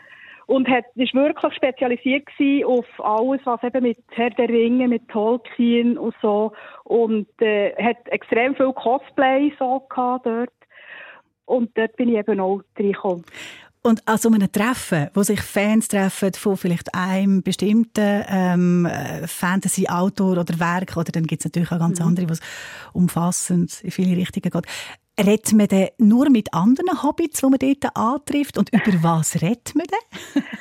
[0.53, 2.29] Und hat, ist wirklich spezialisiert
[2.67, 6.53] auf alles, was eben mit Herr der Ringe, mit Tolkien und so.
[6.85, 10.53] Und äh, hat extrem viel Cosplay so gehabt dort.
[11.47, 13.25] Und dort bin ich eben auch reingekommen.
[13.81, 19.27] Und an so einem Treffen, wo sich Fans treffen von vielleicht einem bestimmten ähm, äh,
[19.27, 22.41] Fantasy-Autor oder Werk, oder dann gibt es natürlich auch ganz andere, was
[22.93, 24.67] umfassend in viele Richtungen geht.
[25.21, 28.59] Redet man denn nur mit anderen Hobbits, die man dort antrifft?
[28.59, 30.43] Und über was redet man denn?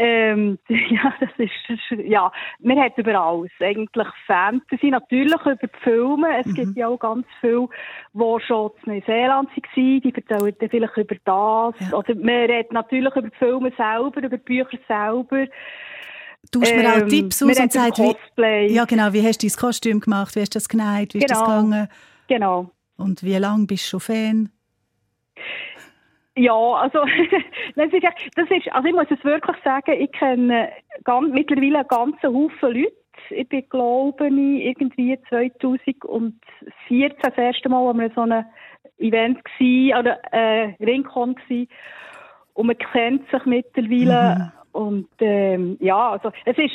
[0.00, 2.30] Ähm, ja, das ist, das ist, ja,
[2.60, 3.50] man hat über alles.
[3.58, 6.28] Eigentlich Fantasy, natürlich über die Filme.
[6.38, 7.68] Es gibt ja auch ganz viele,
[8.14, 11.90] die schon in Neuseeland waren, die erzählen dann vielleicht über das.
[11.90, 11.98] Ja.
[11.98, 15.46] Oder man redet natürlich über die Filme selber, über die Bücher selber.
[16.52, 19.56] Tauscht man auch Ähm, Tipps aus und sagt, wie, ja genau, wie hast du dein
[19.56, 21.62] Kostüm gemacht, wie hast du das genäht, wie ist das Genau.
[21.62, 21.88] gegangen
[22.28, 22.70] Genau.
[22.98, 24.50] Und wie lange bist du schon Fan?
[26.36, 27.04] Ja, also
[27.76, 30.70] das ist, also ich muss es wirklich sagen, ich kenne
[31.04, 32.92] ganz, mittlerweile einen ganzen Haufen Leute.
[33.30, 36.38] Ich bin, glaube ich, irgendwie 2014
[37.22, 38.44] das erste Mal, als wir so ein
[38.98, 41.68] Event gsi oder äh, Rincon gsi
[42.54, 46.72] und man kennt sich mittlerweile und ähm, ja, also es ist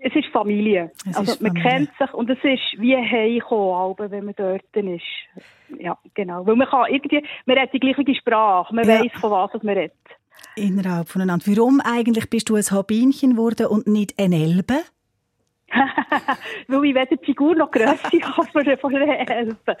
[0.00, 0.90] es ist Familie.
[1.08, 1.70] Es also ist man Familie.
[1.70, 5.02] kennt sich und es ist wie heimkommen, wenn man dort ist.
[5.78, 6.46] Ja, genau.
[6.46, 9.00] Weil man kann irgendwie, man redet die gleiche Sprache, man Ja.
[9.00, 9.92] weiß von was man redet.
[10.56, 11.44] Innerhalb voneinander.
[11.46, 14.80] Warum eigentlich bist du ein Hobbinchen geworden und nicht ein Elbe?
[16.68, 19.76] Weil ich weder die Figur noch die Grösse habe von der, Elbe.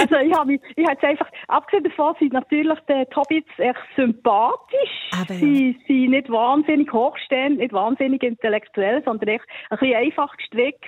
[0.00, 5.10] also ich habe mich, ich habe einfach, abgesehen davon sind natürlich die Hobbits echt sympathisch.
[5.12, 5.40] Aber ja.
[5.40, 10.84] Sie sind nicht wahnsinnig hochstehend, nicht wahnsinnig intellektuell, sondern echt ein bisschen einfach gestrickt.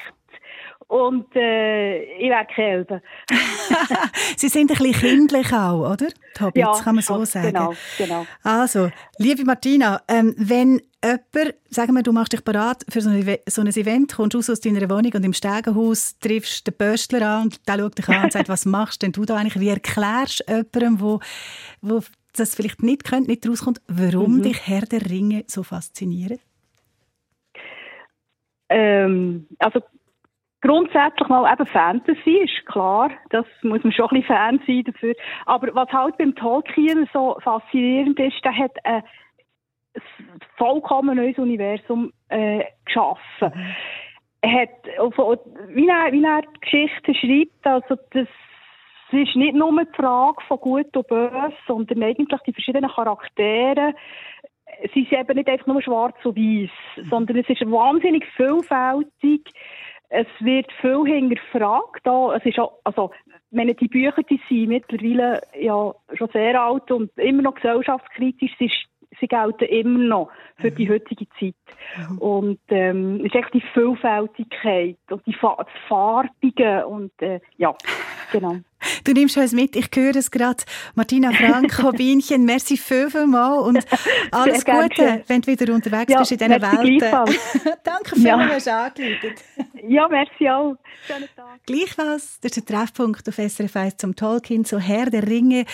[0.88, 3.02] Und äh, ich keine Elbe.
[4.36, 6.06] Sie sind ein bisschen kindlich auch, oder?
[6.36, 7.48] Die Hobbits, kann man so sagen.
[7.48, 8.26] Genau, genau.
[8.44, 13.38] Also, liebe Martina, ähm, wenn jemand, sagen wir, du machst dich bereit für so ein,
[13.48, 17.42] so ein Event, kommst raus aus deiner Wohnung und im Stegenhaus triffst den Pöstler an
[17.44, 19.58] und der schaut dich an und sagt, was machst denn du da eigentlich?
[19.58, 21.18] Wie erklärst du jemandem, wo,
[21.80, 22.00] wo
[22.36, 26.40] das vielleicht nicht kennt, nicht rauskommt, warum dich Herr der Ringe so fasziniert?
[28.68, 29.80] Ähm, also
[30.66, 33.10] grundsätzlich mal eben Fantasy, ist klar.
[33.30, 35.14] Das muss man schon ein bisschen Fan sein dafür.
[35.46, 39.02] Aber was halt beim Tolkien so faszinierend ist, der hat ein
[40.56, 43.52] vollkommen neues Universum äh, geschaffen.
[44.42, 44.68] Er hat,
[45.68, 48.28] wie er, wie er die Geschichte schreibt, also das
[49.08, 53.94] es ist nicht nur die Frage von Gut und Böse, sondern eigentlich die verschiedenen Charaktere.
[54.94, 59.42] Sie sind eben nicht einfach nur schwarz und weiß, sondern es ist wahnsinnig vielfältig.
[60.08, 62.00] Es wird viel hinterfragt.
[62.04, 62.34] Da.
[62.36, 63.10] Es ist auch, also,
[63.56, 68.52] meine, die Bücher die sind mittlerweile ja schon sehr alt und immer noch gesellschaftskritisch.
[68.58, 68.70] Sie,
[69.18, 71.54] sie gelten immer noch für die heutige Zeit.
[72.18, 77.74] Und ähm, es ist echt die Vielfältigkeit und die Fa das Farbige und äh, ja,
[78.32, 78.56] genau.
[79.04, 80.62] Du nimmst uns mit, ich höre es gerade.
[80.94, 83.78] Martina Frank, Hobinchen, merci viel, viel mal und
[84.32, 87.00] alles Sehr Gute, wenn du wieder unterwegs Ja, bist in diesen Welten.
[87.84, 88.84] Danke vielmals, Ja.
[88.84, 89.34] hast du angerufen.
[89.88, 90.76] Ja, merci auch.
[91.06, 91.60] Schönen Tag.
[91.66, 95.64] Gleichfalls, das ist der Treffpunkt auf SRF 1 zum Tolkien, so Herr der Ringe.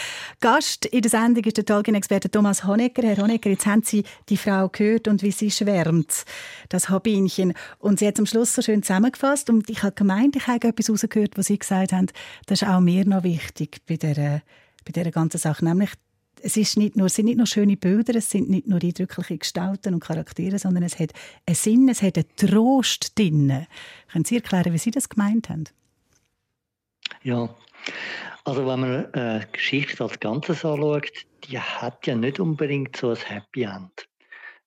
[0.40, 3.02] Gast in der Sendung ist der Tolkien-Experte Thomas Honecker.
[3.02, 6.24] Herr Honecker, jetzt haben Sie die Frau gehört und wie sie schwärmt,
[6.68, 7.54] das Hobinchen.
[7.78, 10.90] Und sie hat am Schluss so schön zusammengefasst und ich habe gemeint, ich habe etwas
[10.90, 12.08] rausgehört, was Sie gesagt haben,
[12.46, 14.42] das ist auch mir noch wichtig bei dieser,
[14.84, 15.90] bei dieser ganzen Sache, nämlich
[16.42, 19.38] es, ist nicht nur, es sind nicht nur schöne Bilder, es sind nicht nur eindrückliche
[19.38, 21.12] Gestalten und Charaktere, sondern es hat
[21.46, 23.66] einen Sinn, es hat einen Trost drin.
[24.10, 25.64] Können Sie erklären, wie Sie das gemeint haben?
[27.22, 27.54] Ja,
[28.44, 31.10] also wenn man äh, Geschichte als Ganzes anschaut,
[31.44, 34.08] die hat ja nicht unbedingt so ein Happy End.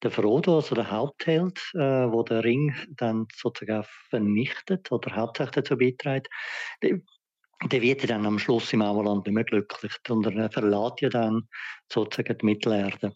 [0.03, 5.77] Der Frodo, also der Hauptheld, äh, wo der Ring dann sozusagen vernichtet oder hauptsächlich dazu
[5.77, 6.27] beiträgt,
[7.71, 11.09] der, wird ja dann am Schluss im Auerland nicht mehr glücklich, sondern er verlässt ja
[11.09, 11.47] dann
[11.91, 13.15] sozusagen die Mittelerde.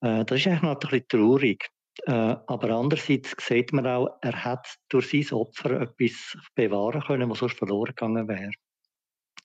[0.00, 1.68] Äh, das ist eigentlich noch ein bisschen traurig.
[2.06, 7.38] Äh, aber andererseits sieht man auch, er hat durch sein Opfer etwas bewahren können, was
[7.38, 8.50] sonst verloren gegangen wäre.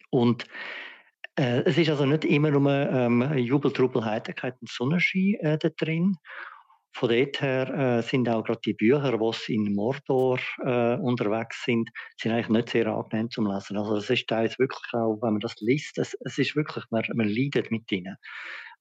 [0.10, 0.46] Und
[1.36, 5.70] äh, es ist also nicht immer nur ähm, Jubel, Trubel, Heiterkeit und Sonnenschein äh, da
[5.70, 6.18] drin.
[6.92, 11.90] Von dort her äh, sind auch gerade die Bücher, die in Mordor äh, unterwegs sind,
[12.20, 13.78] sind eigentlich nicht sehr angenehm zum Lesen.
[13.78, 17.04] Also es ist teils wirklich auch, wenn man das liest, es, es ist wirklich, man,
[17.14, 18.18] man leidet mit ihnen.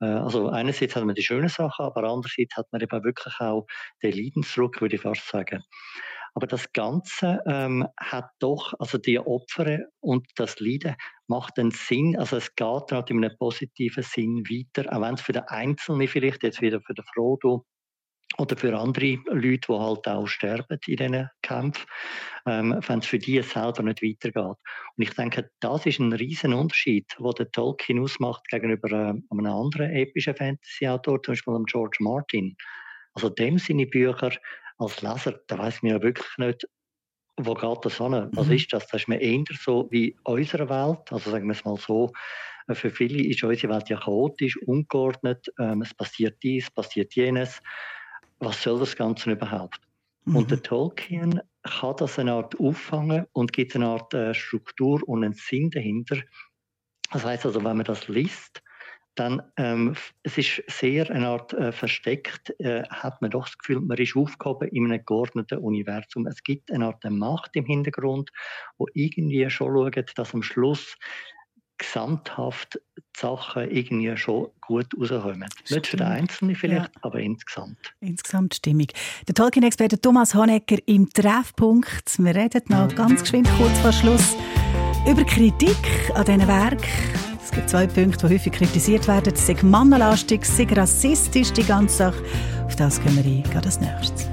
[0.00, 3.66] Äh, also einerseits hat man die schönen Sachen, aber andererseits hat man eben wirklich auch
[4.02, 5.62] den Leidensdruck, würde ich fast sagen.
[6.34, 10.94] Aber das Ganze ähm, hat doch, also die Opfer und das Leiden
[11.26, 15.20] macht einen Sinn, also es geht gerade in einem positiven Sinn weiter, auch wenn es
[15.20, 17.64] für den Einzelnen vielleicht jetzt wieder für den Frodo
[18.37, 21.87] oder für andere Leute, die halt auch sterben in diesen Kämpfen,
[22.47, 24.57] ähm, wenn es für die selber nicht weitergeht.
[24.97, 29.47] Und ich denke, das ist ein riesen Unterschied, wo der Tolkien ausmacht gegenüber äh, einem
[29.47, 32.55] anderen epischen Fantasy-Autor, zum Beispiel dem George Martin.
[33.14, 34.31] Also dem seine Bücher
[34.79, 36.68] als Leser, da weiß man ja wirklich nicht,
[37.41, 38.31] wo geht das an?
[38.35, 38.53] Was Mhm.
[38.55, 38.87] ist das?
[38.89, 41.11] Das ist mir eher so wie unsere Welt.
[41.12, 42.12] Also sagen wir es mal so,
[42.68, 45.47] äh, für viele ist unsere Welt ja chaotisch, ungeordnet.
[45.59, 47.61] Ähm, es passiert dies, passiert jenes.
[48.41, 49.80] Was soll das Ganze überhaupt?
[50.32, 50.49] Und Mhm.
[50.51, 55.34] der Tolkien kann das eine Art auffangen und gibt eine Art äh, Struktur und einen
[55.34, 56.18] Sinn dahinter.
[57.11, 58.62] Das heißt also, wenn man das liest,
[59.14, 63.80] dann ähm, es ist sehr eine Art äh, versteckt, äh, hat man doch das Gefühl,
[63.80, 66.26] man ist aufgehoben in einem geordneten Universum.
[66.26, 68.30] Es gibt eine Art Macht im Hintergrund,
[68.76, 70.97] wo irgendwie schon schaut, dass am Schluss
[71.79, 75.49] gesamthaft die Sachen irgendwie schon gut rauskommen.
[75.70, 76.07] Nicht für den.
[76.07, 77.01] Einzelnen vielleicht, Ja.
[77.03, 77.79] aber insgesamt.
[78.01, 78.93] Insgesamt stimmig.
[79.26, 82.18] Der Tolkien-Experte Thomas Honecker im Treffpunkt.
[82.18, 84.37] Wir reden noch ganz geschwind kurz vor Schluss
[85.09, 85.76] über Kritik
[86.14, 86.83] an diesen Werk.
[87.43, 89.33] Es gibt zwei Punkte, die häufig kritisiert werden.
[89.35, 92.22] Es sei mannenlastig, sei rassistisch, die ganze Sache.
[92.66, 94.29] Auf das können wir ein, gerade als nächstes.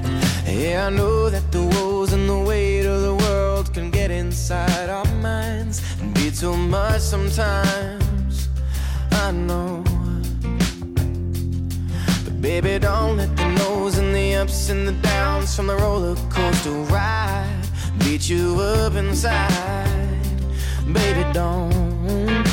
[0.48, 4.90] Yeah, I know that the woes and the weight of the world can get inside
[4.90, 5.82] our minds
[6.36, 8.50] too much sometimes.
[9.12, 9.82] I know.
[12.26, 16.16] But baby, don't let the no's and the ups and the downs from the roller
[16.30, 17.62] coaster ride
[18.00, 20.20] beat you up inside.
[20.92, 22.44] Baby, don't.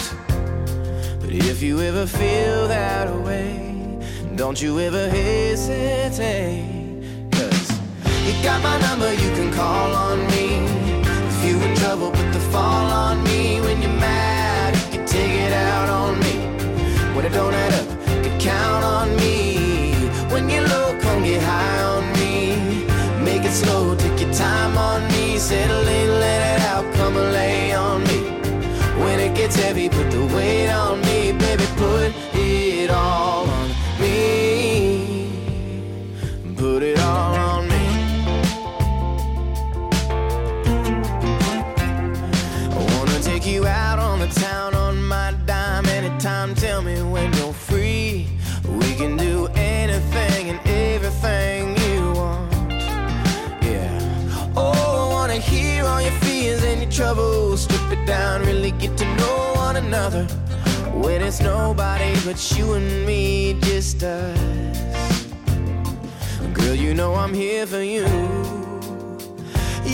[1.20, 3.98] But if you ever feel that way,
[4.36, 7.00] don't you ever hesitate.
[7.32, 7.70] Cause
[8.26, 10.51] you got my number, you can call on me.
[23.52, 25.38] It slow, take your time on me.
[25.38, 28.20] Settle in, let it out, come and lay on me.
[29.02, 29.88] When it gets heavy,
[60.02, 60.24] another.
[60.92, 65.26] When it's nobody but you and me, just us.
[66.52, 68.06] Girl, you know I'm here for you.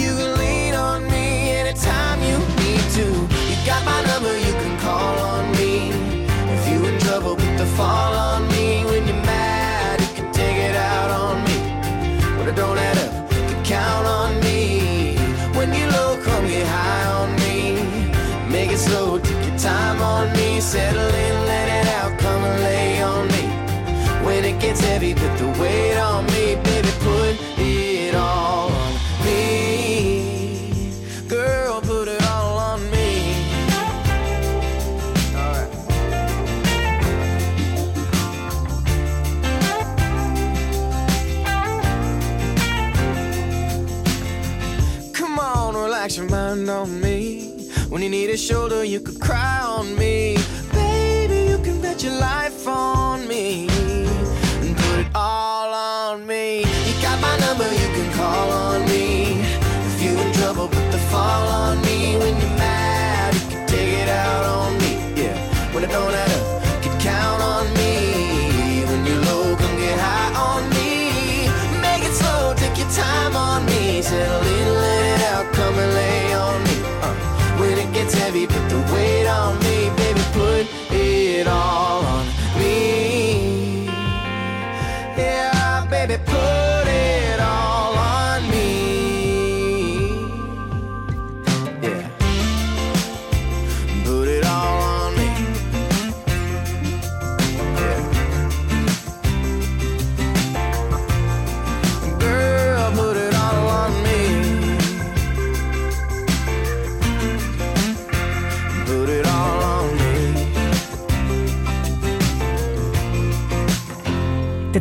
[0.01, 3.07] You can lean on me anytime you need to.
[3.51, 5.91] You got my number, you can call on me.
[6.55, 8.38] If you in trouble, put the fall on
[20.69, 23.49] Settle in, let it out, come and lay on me.
[24.23, 26.89] When it gets heavy, put the weight on me, baby.
[27.01, 28.95] Put it all on
[29.25, 30.93] me.
[31.27, 33.35] Girl, put it all on me.
[35.35, 35.73] Alright.
[45.15, 47.58] Come on, relax your mind on me.
[47.89, 50.37] When you need a shoulder, you could cry on me.
[50.73, 53.67] Baby, you can bet your life on me
[54.61, 56.59] and put it all on me.
[56.59, 59.41] You got my number, you can call on me.
[59.41, 61.88] If you in trouble, put the fall on me.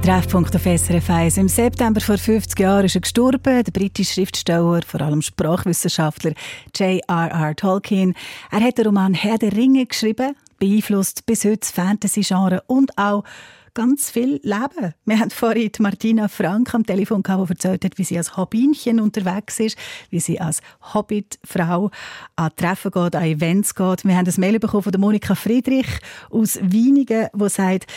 [0.08, 1.36] Treffpunkt auf SRF 1.
[1.36, 6.32] Im September vor 50 Jahren ist er gestorben, der britische Schriftsteller, vor allem Sprachwissenschaftler
[6.74, 7.56] J.R.R.
[7.58, 8.14] Tolkien.
[8.50, 13.26] Er hat den Roman Herr der Ringe geschrieben, beeinflusst bis heute das Fantasy-Genre und auch
[13.74, 14.94] ganz viel Leben.
[15.04, 19.02] Wir haben vorhin Martina Frank am Telefon gehabt, die erzählt hat, wie sie als Hobbinchen
[19.02, 19.78] unterwegs ist,
[20.10, 20.62] wie sie als
[20.94, 21.92] Hobbit-Frau
[22.38, 24.06] an Treffen geht, an Events geht.
[24.06, 26.00] Wir haben ein Mail bekommen von Monika Friedrich
[26.30, 27.92] aus Wienigen, die sagt,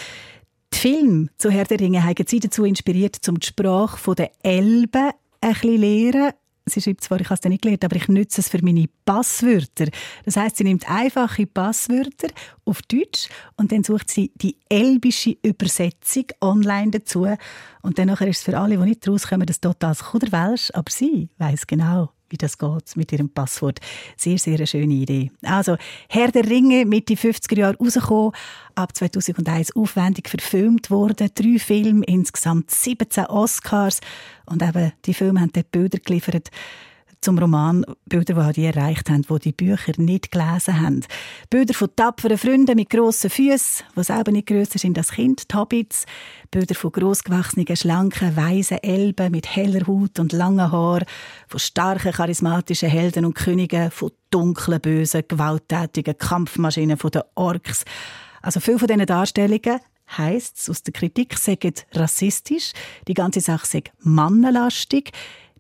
[0.73, 5.11] die Filme zu Herr der Ringe haben sie dazu inspiriert, um die Sprache der Elben
[5.41, 6.33] ein zu lernen.
[6.67, 9.87] Sie schreibt zwar, ich habe es nicht gelernt, aber ich nutze es für meine Passwörter.
[10.25, 12.29] Das heißt, sie nimmt einfache Passwörter
[12.65, 17.27] auf Deutsch und dann sucht sie die elbische Übersetzung online dazu.
[17.83, 21.67] Und dann ist es für alle, die nicht rauskommen, das totales Kuderwelsch, aber sie weiß
[21.67, 23.81] genau, wie das geht mit ihrem Passwort.
[24.17, 25.31] Sehr, sehr eine schöne Idee.
[25.43, 25.77] Also,
[26.09, 28.33] Herr der Ringe, Mitte 50er Jahre rausgekommen,
[28.75, 31.29] ab 2001 aufwendig verfilmt worden.
[31.35, 34.01] Drei Filme, insgesamt 17 Oscars.
[34.47, 36.51] Und eben, die Filme haben dort Bilder geliefert
[37.21, 41.05] zum Roman Bilder, die die erreicht haben, die die Bücher nicht gelesen haben.
[41.51, 45.57] Bilder von tapferen Freunden mit grossen Füßen, die selber nicht grösser sind als Kind, die
[45.57, 46.07] Hobbits.
[46.51, 51.03] Bilder von grossgewachsenen, schlanken, weisen Elben mit heller Haut und langen Haar,
[51.47, 57.85] von starken, charismatischen Helden und Königen, von dunklen, bösen, gewalttätigen Kampfmaschinen von den Orks.
[58.43, 59.81] Also viele von diesen Darstellungen
[60.17, 62.73] heisst es aus der Kritik, sagen rassistisch,
[63.07, 65.13] die ganze Sache sei mannenlastig.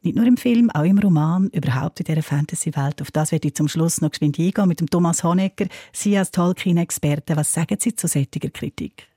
[0.02, 3.02] Nicht nur im Film, auch im Roman, überhaupt in dieser Fantasy-Welt.
[3.02, 5.66] Auf das werde ich zum Schluss noch geschwind eingehen mit dem Thomas Honecker.
[5.92, 9.08] Sie als Tolkien-Experte, was sagen Sie zu solcher Kritik?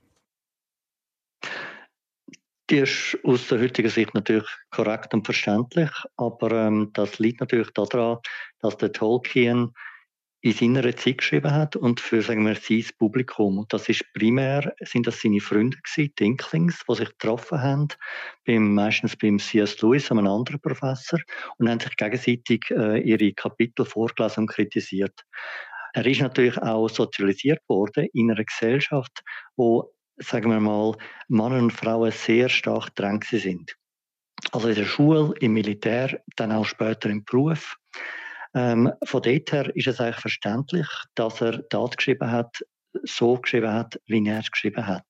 [2.70, 7.70] Die ist aus der heutigen Sicht natürlich korrekt und verständlich, aber ähm, das liegt natürlich
[7.70, 8.18] daran,
[8.60, 9.72] dass der Tolkien
[10.44, 13.56] in seiner Zeit geschrieben hat und für sagen wir sein Publikum.
[13.56, 17.88] Und das ist primär sind das seine Freunde gewesen, die Inklings, die sich getroffen haben,
[18.44, 19.80] beim, meistens beim C.S.
[19.80, 21.18] Lewis, einem anderen Professor,
[21.56, 25.18] und haben sich gegenseitig äh, ihre Kapitel vorgelesen und kritisiert.
[25.94, 29.22] Er ist natürlich auch sozialisiert worden in einer Gesellschaft,
[29.56, 30.94] wo sagen wir mal,
[31.28, 33.74] Männer und Frauen sehr stark drängt sind.
[34.52, 37.76] Also in der Schule, im Militär, dann auch später im Beruf.
[38.54, 42.64] Ähm, von dort her ist es eigentlich verständlich, dass er das geschrieben hat,
[43.02, 45.06] so geschrieben hat, wie er es geschrieben hat.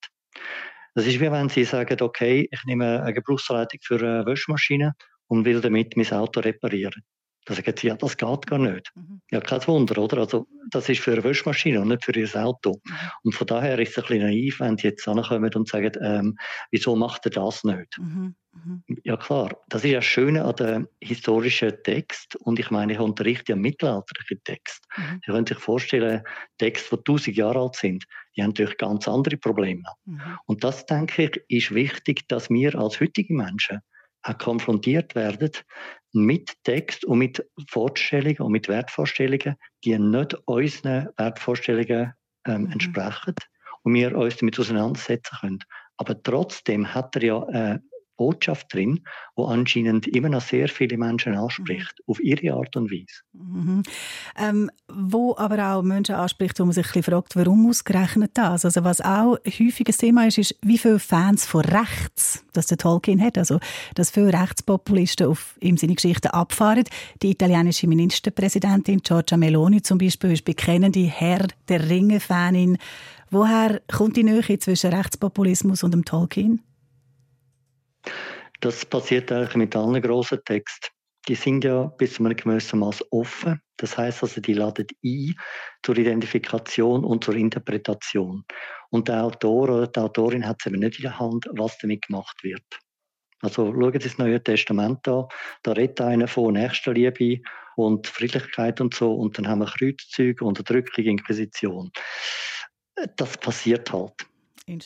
[0.94, 4.94] Das ist wie wenn Sie sagen, okay, ich nehme eine Gebrauchsleitung für eine Waschmaschine
[5.26, 7.02] und will damit mein Auto reparieren.
[7.44, 8.90] Da sagen Sie, ja, das geht gar nicht.
[8.94, 9.20] Mhm.
[9.30, 10.18] Ja, kein Wunder, oder?
[10.18, 12.80] Also, das ist für eine Waschmaschine und nicht für Ihr Auto.
[13.22, 16.36] Und von daher ist es ein bisschen naiv, wenn Sie jetzt ankommen und sagen, ähm,
[16.70, 17.98] wieso macht er das nicht?
[17.98, 18.34] Mhm.
[18.54, 18.82] Mhm.
[19.02, 22.98] Ja klar, das ist ja das Schöne an dem historischen Text und ich meine, ich
[22.98, 24.86] unterrichte ja mittelalterliche Text.
[24.96, 25.20] Mhm.
[25.24, 26.22] Sie können sich vorstellen,
[26.58, 28.04] Texte, die tausend Jahre alt sind,
[28.36, 29.84] die haben natürlich ganz andere Probleme.
[30.04, 30.20] Mhm.
[30.46, 33.80] Und das, denke ich, ist wichtig, dass wir als heutige Menschen
[34.22, 35.50] auch konfrontiert werden
[36.14, 42.14] mit Text und mit Vorstellungen und mit Wertvorstellungen, die nicht unseren Wertvorstellungen
[42.46, 42.72] ähm, Mhm.
[42.72, 43.34] entsprechen
[43.82, 45.58] und wir uns damit auseinandersetzen können.
[45.96, 47.82] Aber trotzdem hat er ja eine
[48.16, 49.00] Botschaft drin,
[49.36, 53.22] die anscheinend immer noch sehr viele Menschen anspricht, auf ihre Art und Weise.
[53.32, 53.82] Mhm.
[54.38, 58.64] Ähm, wo aber auch Menschen anspricht, wo man sich ein bisschen fragt, warum ausgerechnet das?
[58.64, 63.20] Also was auch ein Thema ist, ist, wie viele Fans von rechts das der Tolkien
[63.20, 63.38] hat.
[63.38, 63.58] Also,
[63.94, 66.84] dass viele Rechtspopulisten auf ihm seine Geschichten abfahren.
[67.22, 72.78] Die italienische Ministerpräsidentin Giorgia Meloni zum Beispiel ist bekennende Herr der Ringe-Fanin.
[73.30, 76.62] Woher kommt die Nähe zwischen Rechtspopulismus und dem Tolkien?
[78.60, 80.88] Das passiert eigentlich mit allen grossen Texten.
[81.28, 83.60] die sind ja bis zu einem gewissen Maß offen.
[83.78, 85.34] Das heißt also, die laden ein
[85.82, 88.44] zur Identifikation und zur Interpretation.
[88.90, 92.06] Und der Autor oder die Autorin hat es eben nicht in der Hand, was damit
[92.06, 92.64] gemacht wird.
[93.40, 95.26] Also schauen Sie das Neue Testament an.
[95.62, 97.42] Da redet einer von Nächstenliebe
[97.76, 99.14] und Friedlichkeit und so.
[99.14, 101.90] Und dann haben wir Kreuzzüge, Unterdrückung, Inquisition.
[103.16, 104.14] Das passiert halt.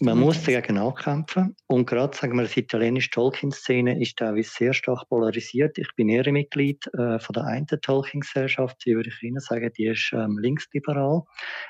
[0.01, 1.55] Man muss dagegen ankämpfen.
[1.69, 5.79] Und gerade, sagen wir, die italienische Tolkien-Szene ist teilweise sehr stark polarisiert.
[5.79, 8.77] Ich bin Ehrenmitglied äh, von der einen Tolkien-Gesellschaft.
[8.85, 11.23] Die würde ich Ihnen sagen, die ist ähm, linksliberal.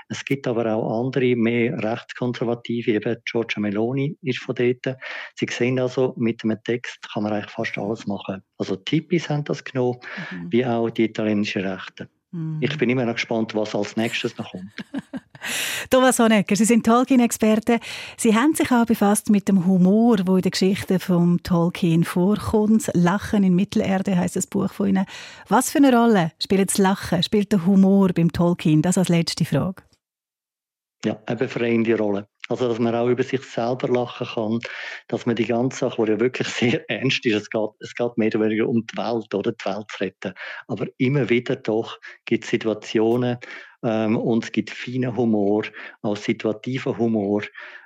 [0.08, 2.92] Es gibt aber auch andere, mehr rechtskonservative.
[2.92, 4.96] Eben Giorgia Meloni ist von dort.
[5.34, 8.42] Sie sehen also, mit einem Text kann man eigentlich fast alles machen.
[8.56, 9.98] Also die Hippies haben das genommen,
[10.30, 10.50] Mhm.
[10.50, 12.08] wie auch die italienischen Rechten.
[12.30, 12.58] Mhm.
[12.60, 14.72] Ich bin immer noch gespannt, was als nächstes noch kommt.
[15.90, 17.80] Thomas Honecker, Sie sind Tolkien-Experte.
[18.16, 22.90] Sie haben sich auch befasst mit dem Humor, wo in der Geschichte von Tolkien vorkommt.
[22.94, 25.06] Lachen in Mittelerde heißt das Buch von Ihnen.
[25.48, 28.82] Was für eine Rolle spielt das Lachen, spielt der Humor beim Tolkien?
[28.82, 29.82] Das als letzte Frage.
[31.04, 32.26] Ja, eine befreiende Rolle.
[32.48, 34.60] Also, dass man auch über sich selber lachen kann,
[35.08, 38.16] dass man die ganze Sache, die ja wirklich sehr ernst ist, es geht, es geht
[38.16, 40.34] mehr oder weniger um die Welt, oder die Welt zu retten.
[40.66, 43.38] Aber immer wieder doch gibt es Situationen
[43.82, 45.64] ähm, und es gibt feinen Humor,
[46.02, 47.42] auch situativen Humor,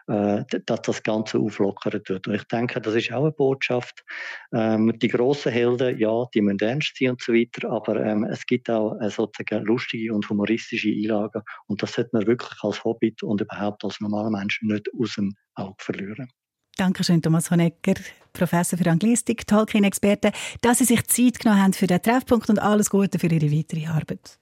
[0.08, 2.26] äh, dass das Ganze auflockern tut.
[2.26, 4.04] Und ich denke, das ist auch eine Botschaft.
[4.52, 8.46] Ähm, die grossen Helden, ja, die müssen ernst sein und so weiter, aber ähm, es
[8.46, 13.22] gibt auch äh, sozusagen lustige und humoristische Einlagen und das sollte man wirklich als Hobbit
[13.22, 16.28] und überhaupt als normaler Mensch nicht aus dem Auge verlieren.
[16.76, 17.94] Dankeschön, Thomas Honecker,
[18.32, 20.32] Professor für Anglistik, Tolkien-Experte,
[20.62, 23.86] dass Sie sich Zeit genommen haben für den Treffpunkt und alles Gute für Ihre weitere
[23.86, 24.41] Arbeit.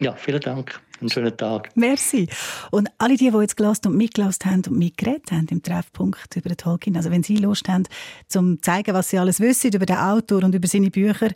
[0.00, 0.80] Ja, vielen Dank.
[1.00, 1.70] Einen schönen Tag.
[1.74, 2.28] Merci.
[2.70, 6.50] Und alle die, die jetzt gelassen und mitgelassen haben und mitgeredet haben im Treffpunkt über
[6.50, 7.84] den Tolkien, also wenn Sie Lust haben,
[8.28, 11.30] zum zu zeigen, was Sie alles wissen über den Autor und über seine Bücher,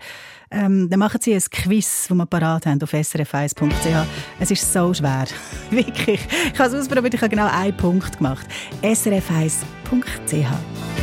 [0.51, 4.07] ähm, dann machen Sie ein Quiz, das wir parat haben auf srf1.ch.
[4.39, 5.27] Es ist so schwer.
[5.71, 6.21] Wirklich.
[6.53, 8.47] Ich habe es ausprobiert, ich habe genau einen Punkt gemacht.
[8.83, 10.94] srf1.ch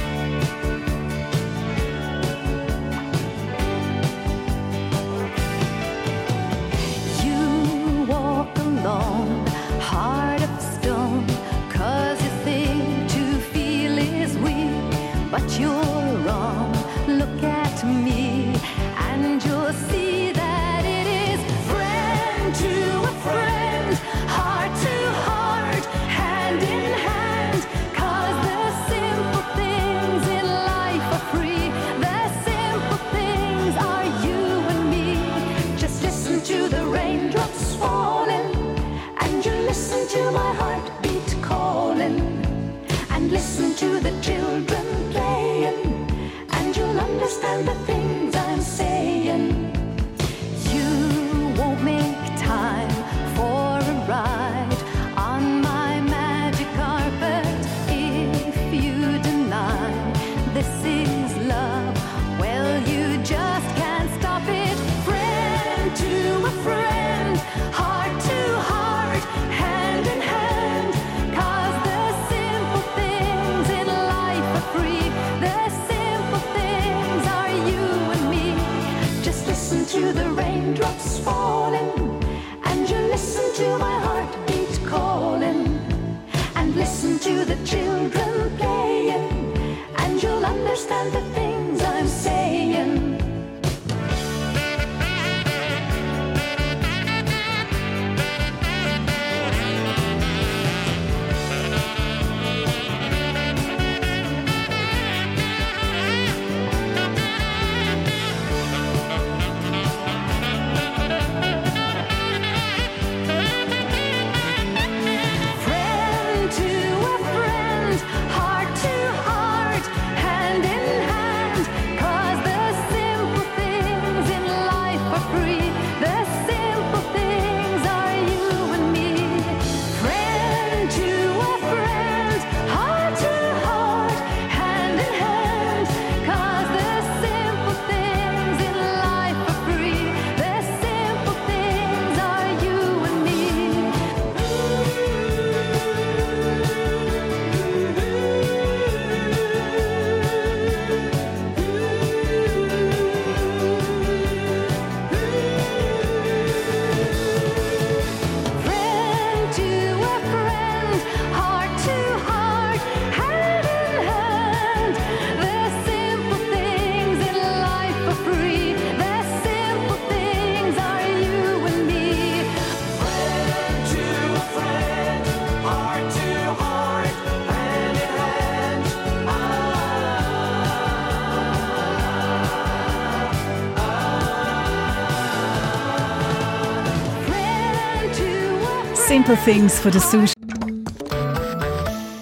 [189.31, 190.33] Simple Things von der Sushi.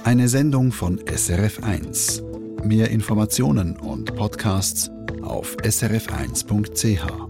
[0.03, 2.21] Eine Sendung von SRF1.
[2.63, 4.91] Mehr Informationen und Podcasts
[5.23, 7.28] auf srf1.ch.